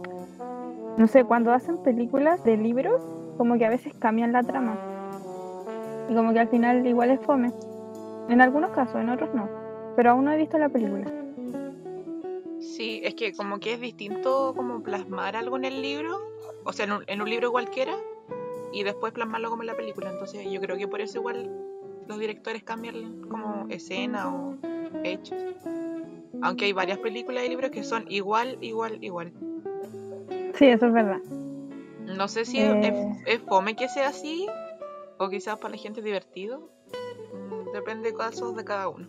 no 0.97 1.08
sé, 1.08 1.24
cuando 1.24 1.54
hacen 1.54 1.78
películas 1.78 2.43
de 2.43 2.58
libros, 2.58 3.02
como 3.38 3.58
que 3.58 3.65
a 3.65 3.69
veces 3.69 3.93
cambian 3.97 4.34
la 4.34 4.43
trama. 4.43 4.76
Y 6.10 6.15
como 6.15 6.34
que 6.34 6.39
al 6.39 6.50
final 6.50 6.86
igual 6.86 7.12
es 7.12 7.19
fome. 7.21 7.54
En 8.28 8.41
algunos 8.41 8.71
casos, 8.71 8.95
en 8.95 9.10
otros 9.10 9.34
no. 9.34 9.47
Pero 9.95 10.12
aún 10.12 10.26
no 10.26 10.32
he 10.34 10.38
visto 10.38 10.58
la 10.58 10.67
película. 10.67 11.20
Sí, 12.62 13.02
es 13.04 13.15
que 13.15 13.34
como 13.34 13.60
que 13.60 13.74
es 13.74 13.80
distinto 13.82 14.54
como 14.56 14.82
plasmar 14.84 15.36
algo 15.36 15.58
en 15.58 15.65
el 15.65 15.82
libro, 15.82 16.19
o 16.63 16.71
sea, 16.74 16.86
en 16.86 16.91
un, 16.93 17.04
en 17.08 17.21
un 17.21 17.30
libro 17.30 17.52
cualquiera, 17.52 17.95
y 18.71 18.84
después 18.84 19.12
plasmarlo 19.13 19.50
como 19.50 19.63
en 19.63 19.67
la 19.67 19.76
película. 19.76 20.12
Entonces 20.12 20.50
yo 20.50 20.62
creo 20.62 20.78
que 20.78 20.88
por 20.88 21.02
eso 21.02 21.17
igual 21.17 21.50
los 22.08 22.19
directores 22.19 22.63
cambian 22.63 23.21
como 23.30 23.65
escena 23.69 24.34
o 24.34 24.56
hechos. 25.04 25.38
Aunque 26.41 26.65
hay 26.65 26.74
varias 26.74 26.97
películas 27.00 27.43
y 27.45 27.50
libros 27.50 27.71
que 27.71 27.84
son 27.84 28.06
igual, 28.10 28.58
igual, 28.62 29.04
igual. 29.04 29.32
Sí, 30.56 30.65
eso 30.67 30.88
es 30.88 30.93
verdad. 30.93 31.19
No 32.06 32.28
sé 32.28 32.45
si 32.45 32.60
Eh. 32.60 33.19
es, 33.26 33.39
es 33.39 33.47
fome 33.47 33.76
que 33.76 33.88
sea 33.89 34.10
así, 34.10 34.47
o 35.17 35.30
quizás 35.30 35.58
para 35.58 35.76
la 35.76 35.78
gente 35.82 36.00
es 36.00 36.06
divertido. 36.06 36.69
Mm, 37.34 37.71
Depende 37.74 38.12
de 38.12 38.17
casos 38.17 38.56
de 38.56 38.63
cada 38.65 38.88
uno. 38.89 39.08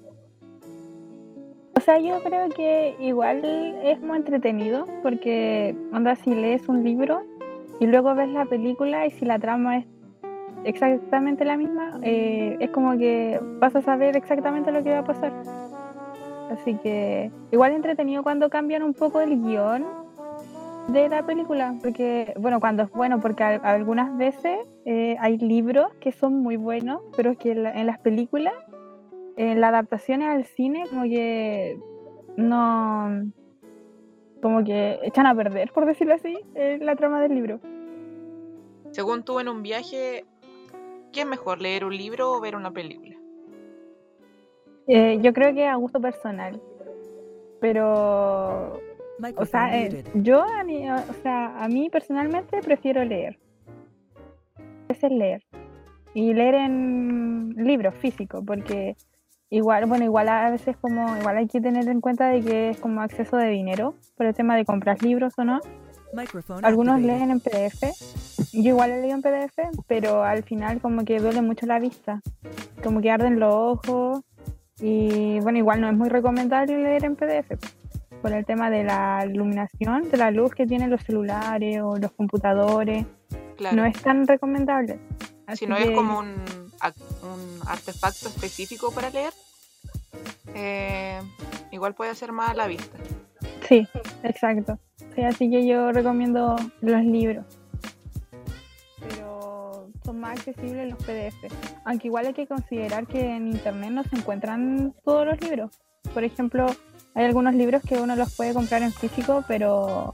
O 1.74 1.80
sea, 1.80 1.98
yo 1.98 2.22
creo 2.22 2.48
que 2.50 2.94
igual 3.00 3.42
es 3.82 4.00
muy 4.00 4.18
entretenido 4.18 4.86
porque, 5.02 5.74
onda, 5.92 6.14
si 6.16 6.34
lees 6.34 6.68
un 6.68 6.84
libro 6.84 7.22
y 7.80 7.86
luego 7.86 8.14
ves 8.14 8.28
la 8.28 8.44
película 8.44 9.06
y 9.06 9.10
si 9.10 9.24
la 9.24 9.38
trama 9.38 9.78
es 9.78 9.86
exactamente 10.64 11.44
la 11.44 11.56
misma, 11.56 11.98
eh, 12.02 12.56
es 12.60 12.70
como 12.70 12.96
que 12.98 13.40
vas 13.58 13.74
a 13.74 13.82
saber 13.82 14.16
exactamente 14.16 14.70
lo 14.70 14.82
que 14.82 14.90
va 14.92 14.98
a 14.98 15.04
pasar. 15.04 15.32
Así 16.50 16.76
que 16.82 17.30
igual 17.50 17.72
entretenido 17.72 18.22
cuando 18.22 18.50
cambian 18.50 18.82
un 18.82 18.92
poco 18.94 19.20
el 19.20 19.42
guion 19.42 19.84
de 20.88 21.08
la 21.08 21.22
película, 21.24 21.74
porque, 21.82 22.34
bueno, 22.38 22.60
cuando 22.60 22.82
es 22.82 22.90
bueno, 22.92 23.18
porque 23.20 23.42
a- 23.42 23.60
algunas 23.62 24.16
veces 24.18 24.58
eh, 24.84 25.16
hay 25.20 25.38
libros 25.38 25.86
que 26.00 26.12
son 26.12 26.34
muy 26.42 26.56
buenos, 26.56 27.00
pero 27.16 27.36
que 27.38 27.52
en 27.52 27.62
la- 27.62 27.72
en 27.72 27.86
las 27.86 27.98
películas 28.00 28.52
en 29.36 29.60
las 29.60 29.70
adaptaciones 29.70 30.28
al 30.28 30.44
cine 30.44 30.84
como 30.88 31.02
que 31.04 31.78
no 32.36 33.32
como 34.42 34.64
que 34.64 34.98
echan 35.02 35.26
a 35.26 35.34
perder 35.34 35.70
por 35.72 35.86
decirlo 35.86 36.14
así 36.14 36.38
eh, 36.54 36.78
la 36.80 36.96
trama 36.96 37.20
del 37.20 37.34
libro. 37.34 37.60
Según 38.90 39.24
tú 39.24 39.40
en 39.40 39.48
un 39.48 39.62
viaje, 39.62 40.26
¿qué 41.12 41.20
es 41.20 41.26
mejor, 41.26 41.62
leer 41.62 41.84
un 41.84 41.96
libro 41.96 42.32
o 42.32 42.40
ver 42.40 42.56
una 42.56 42.70
película? 42.70 43.16
Eh, 44.86 45.18
yo 45.22 45.32
creo 45.32 45.54
que 45.54 45.66
a 45.66 45.76
gusto 45.76 46.00
personal 46.00 46.60
pero 47.62 48.80
o 49.36 49.46
sea 49.46 49.78
eh, 49.78 50.02
yo 50.14 50.42
a 50.42 50.64
mí, 50.64 50.90
o 50.90 51.14
sea 51.22 51.62
a 51.62 51.68
mí 51.68 51.88
personalmente 51.88 52.60
prefiero 52.60 53.04
leer. 53.04 53.38
Es 54.88 55.02
el 55.04 55.16
leer. 55.16 55.42
Y 56.12 56.34
leer 56.34 56.56
en 56.56 57.54
libros 57.56 57.94
físicos 57.94 58.42
porque 58.44 58.96
igual 59.52 59.86
bueno 59.86 60.04
igual 60.04 60.28
a 60.28 60.50
veces 60.50 60.76
como 60.78 61.16
igual 61.18 61.36
hay 61.36 61.46
que 61.46 61.60
tener 61.60 61.86
en 61.88 62.00
cuenta 62.00 62.28
de 62.28 62.40
que 62.40 62.70
es 62.70 62.78
como 62.78 63.02
acceso 63.02 63.36
de 63.36 63.48
dinero 63.50 63.94
por 64.16 64.26
el 64.26 64.34
tema 64.34 64.56
de 64.56 64.64
comprar 64.64 65.02
libros 65.02 65.34
o 65.38 65.44
no. 65.44 65.60
Algunos 66.62 67.00
leen 67.00 67.30
en 67.30 67.40
PDF 67.40 67.82
yo 68.52 68.70
igual 68.70 68.90
he 68.90 69.00
leído 69.00 69.14
en 69.16 69.22
PDF, 69.22 69.58
pero 69.86 70.24
al 70.24 70.42
final 70.42 70.80
como 70.80 71.04
que 71.04 71.18
duele 71.18 71.40
mucho 71.40 71.64
la 71.64 71.78
vista, 71.78 72.20
como 72.82 73.00
que 73.00 73.10
arden 73.10 73.40
los 73.40 73.54
ojos. 73.54 74.22
Y 74.80 75.40
bueno, 75.40 75.58
igual 75.58 75.80
no 75.80 75.88
es 75.88 75.96
muy 75.96 76.08
recomendable 76.08 76.76
leer 76.76 77.04
en 77.04 77.16
PDF 77.16 77.56
por 78.20 78.32
el 78.32 78.44
tema 78.44 78.68
de 78.68 78.84
la 78.84 79.24
iluminación, 79.26 80.10
de 80.10 80.16
la 80.18 80.30
luz 80.30 80.54
que 80.54 80.66
tienen 80.66 80.90
los 80.90 81.02
celulares 81.02 81.80
o 81.82 81.96
los 81.96 82.12
computadores, 82.12 83.06
Claro. 83.56 83.76
no 83.76 83.84
es 83.84 84.00
tan 84.02 84.26
recomendable. 84.26 84.98
Así 85.46 85.64
si 85.64 85.66
no 85.66 85.76
es 85.76 85.90
como 85.92 86.18
un, 86.18 86.34
un 87.22 87.60
artefacto 87.66 88.28
específico 88.28 88.92
para 88.92 89.10
leer, 89.10 89.32
eh, 90.54 91.20
igual 91.70 91.94
puede 91.94 92.10
hacer 92.10 92.32
mal 92.32 92.50
a 92.50 92.54
la 92.54 92.66
vista. 92.66 92.98
Sí, 93.68 93.86
exacto. 94.22 94.78
Sí, 95.14 95.22
así 95.22 95.50
que 95.50 95.66
yo 95.66 95.92
recomiendo 95.92 96.56
los 96.80 97.04
libros. 97.04 97.44
Pero 99.00 99.88
son 100.04 100.20
más 100.20 100.38
accesibles 100.38 100.90
los 100.90 101.02
PDF. 101.04 101.52
Aunque 101.84 102.08
igual 102.08 102.26
hay 102.26 102.34
que 102.34 102.46
considerar 102.46 103.06
que 103.06 103.20
en 103.20 103.48
internet 103.48 103.90
no 103.90 104.04
se 104.04 104.16
encuentran 104.16 104.94
todos 105.04 105.26
los 105.26 105.40
libros. 105.40 105.70
Por 106.14 106.24
ejemplo, 106.24 106.66
hay 107.14 107.24
algunos 107.24 107.54
libros 107.54 107.82
que 107.82 107.96
uno 107.96 108.16
los 108.16 108.34
puede 108.34 108.54
comprar 108.54 108.82
en 108.82 108.92
físico, 108.92 109.44
pero 109.46 110.12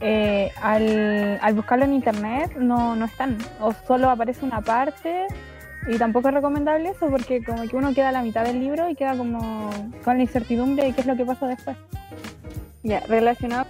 eh, 0.00 0.50
al, 0.60 1.38
al 1.40 1.54
buscarlo 1.54 1.84
en 1.84 1.94
internet 1.94 2.56
no, 2.56 2.96
no 2.96 3.04
están. 3.04 3.38
O 3.60 3.72
solo 3.86 4.10
aparece 4.10 4.44
una 4.44 4.60
parte. 4.60 5.26
Y 5.88 5.98
tampoco 5.98 6.28
es 6.28 6.34
recomendable 6.34 6.90
eso 6.90 7.08
porque 7.08 7.44
como 7.44 7.62
que 7.62 7.76
uno 7.76 7.94
queda 7.94 8.08
a 8.08 8.12
la 8.12 8.22
mitad 8.22 8.44
del 8.44 8.60
libro 8.60 8.88
y 8.88 8.96
queda 8.96 9.16
como 9.16 9.70
con 10.04 10.16
la 10.16 10.22
incertidumbre 10.22 10.84
de 10.84 10.92
qué 10.92 11.00
es 11.00 11.06
lo 11.06 11.16
que 11.16 11.24
pasa 11.24 11.46
después. 11.46 11.76
Ya, 12.82 13.00
relacionado 13.00 13.66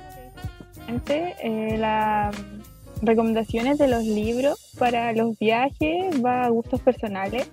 con 0.86 1.02
eh, 1.08 1.76
las 1.78 2.34
recomendaciones 3.02 3.78
de 3.78 3.88
los 3.88 4.04
libros 4.04 4.74
para 4.78 5.12
los 5.12 5.38
viajes 5.38 6.24
va 6.24 6.44
a 6.44 6.48
gustos 6.48 6.80
personales, 6.80 7.50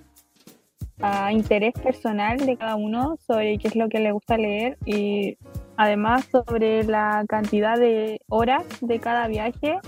a 1.00 1.32
interés 1.32 1.74
personal 1.74 2.38
de 2.38 2.56
cada 2.56 2.76
uno 2.76 3.18
sobre 3.26 3.58
qué 3.58 3.68
es 3.68 3.76
lo 3.76 3.88
que 3.88 3.98
le 3.98 4.12
gusta 4.12 4.38
leer 4.38 4.78
y 4.86 5.36
además 5.76 6.26
sobre 6.30 6.84
la 6.84 7.24
cantidad 7.28 7.78
de 7.78 8.20
horas 8.28 8.64
de 8.80 8.98
cada 9.00 9.26
viaje 9.26 9.78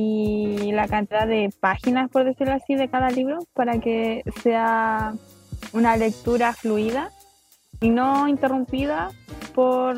y 0.00 0.70
la 0.70 0.86
cantidad 0.86 1.26
de 1.26 1.52
páginas, 1.58 2.08
por 2.08 2.22
decirlo 2.22 2.54
así, 2.54 2.76
de 2.76 2.88
cada 2.88 3.10
libro 3.10 3.40
para 3.52 3.80
que 3.80 4.22
sea 4.44 5.12
una 5.72 5.96
lectura 5.96 6.52
fluida 6.52 7.10
y 7.80 7.90
no 7.90 8.28
interrumpida 8.28 9.10
por, 9.56 9.96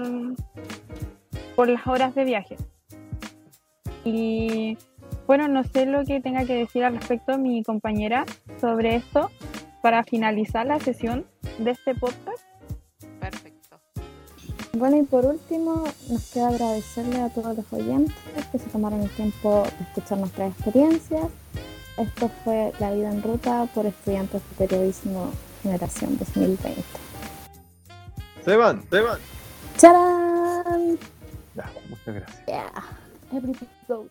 por 1.54 1.68
las 1.68 1.86
horas 1.86 2.14
de 2.14 2.24
viaje. 2.24 2.56
Y 4.02 4.78
bueno, 5.26 5.48
no 5.48 5.64
sé 5.64 5.84
lo 5.84 6.02
que 6.06 6.22
tenga 6.22 6.46
que 6.46 6.54
decir 6.54 6.82
al 6.82 6.94
respecto 6.96 7.36
mi 7.36 7.62
compañera 7.62 8.24
sobre 8.58 8.96
esto 8.96 9.30
para 9.82 10.02
finalizar 10.02 10.64
la 10.64 10.80
sesión 10.80 11.26
de 11.58 11.72
este 11.72 11.94
podcast. 11.94 12.49
Bueno, 14.80 14.96
y 14.96 15.02
por 15.02 15.26
último, 15.26 15.84
nos 16.08 16.30
queda 16.30 16.48
agradecerle 16.48 17.20
a 17.20 17.28
todos 17.28 17.54
los 17.54 17.70
oyentes 17.70 18.16
que 18.50 18.58
se 18.58 18.64
tomaron 18.70 19.02
el 19.02 19.10
tiempo 19.10 19.62
de 19.78 19.84
escuchar 19.84 20.16
nuestras 20.16 20.54
experiencias. 20.54 21.26
Esto 21.98 22.30
fue 22.42 22.72
La 22.80 22.90
Vida 22.90 23.10
en 23.10 23.22
Ruta 23.22 23.68
por 23.74 23.84
estudiantes 23.84 24.40
de 24.40 24.66
periodismo 24.66 25.32
generación 25.62 26.16
2020. 26.16 26.82
Se 28.42 28.56
van, 28.56 28.82
se 28.88 29.00
van. 29.02 29.18
¡Charán! 29.76 30.98
Ya, 31.54 31.70
muchas 31.90 32.14
gracias. 32.14 32.46
Yeah, 32.46 32.72
everything 33.32 33.66
goes. 33.86 34.08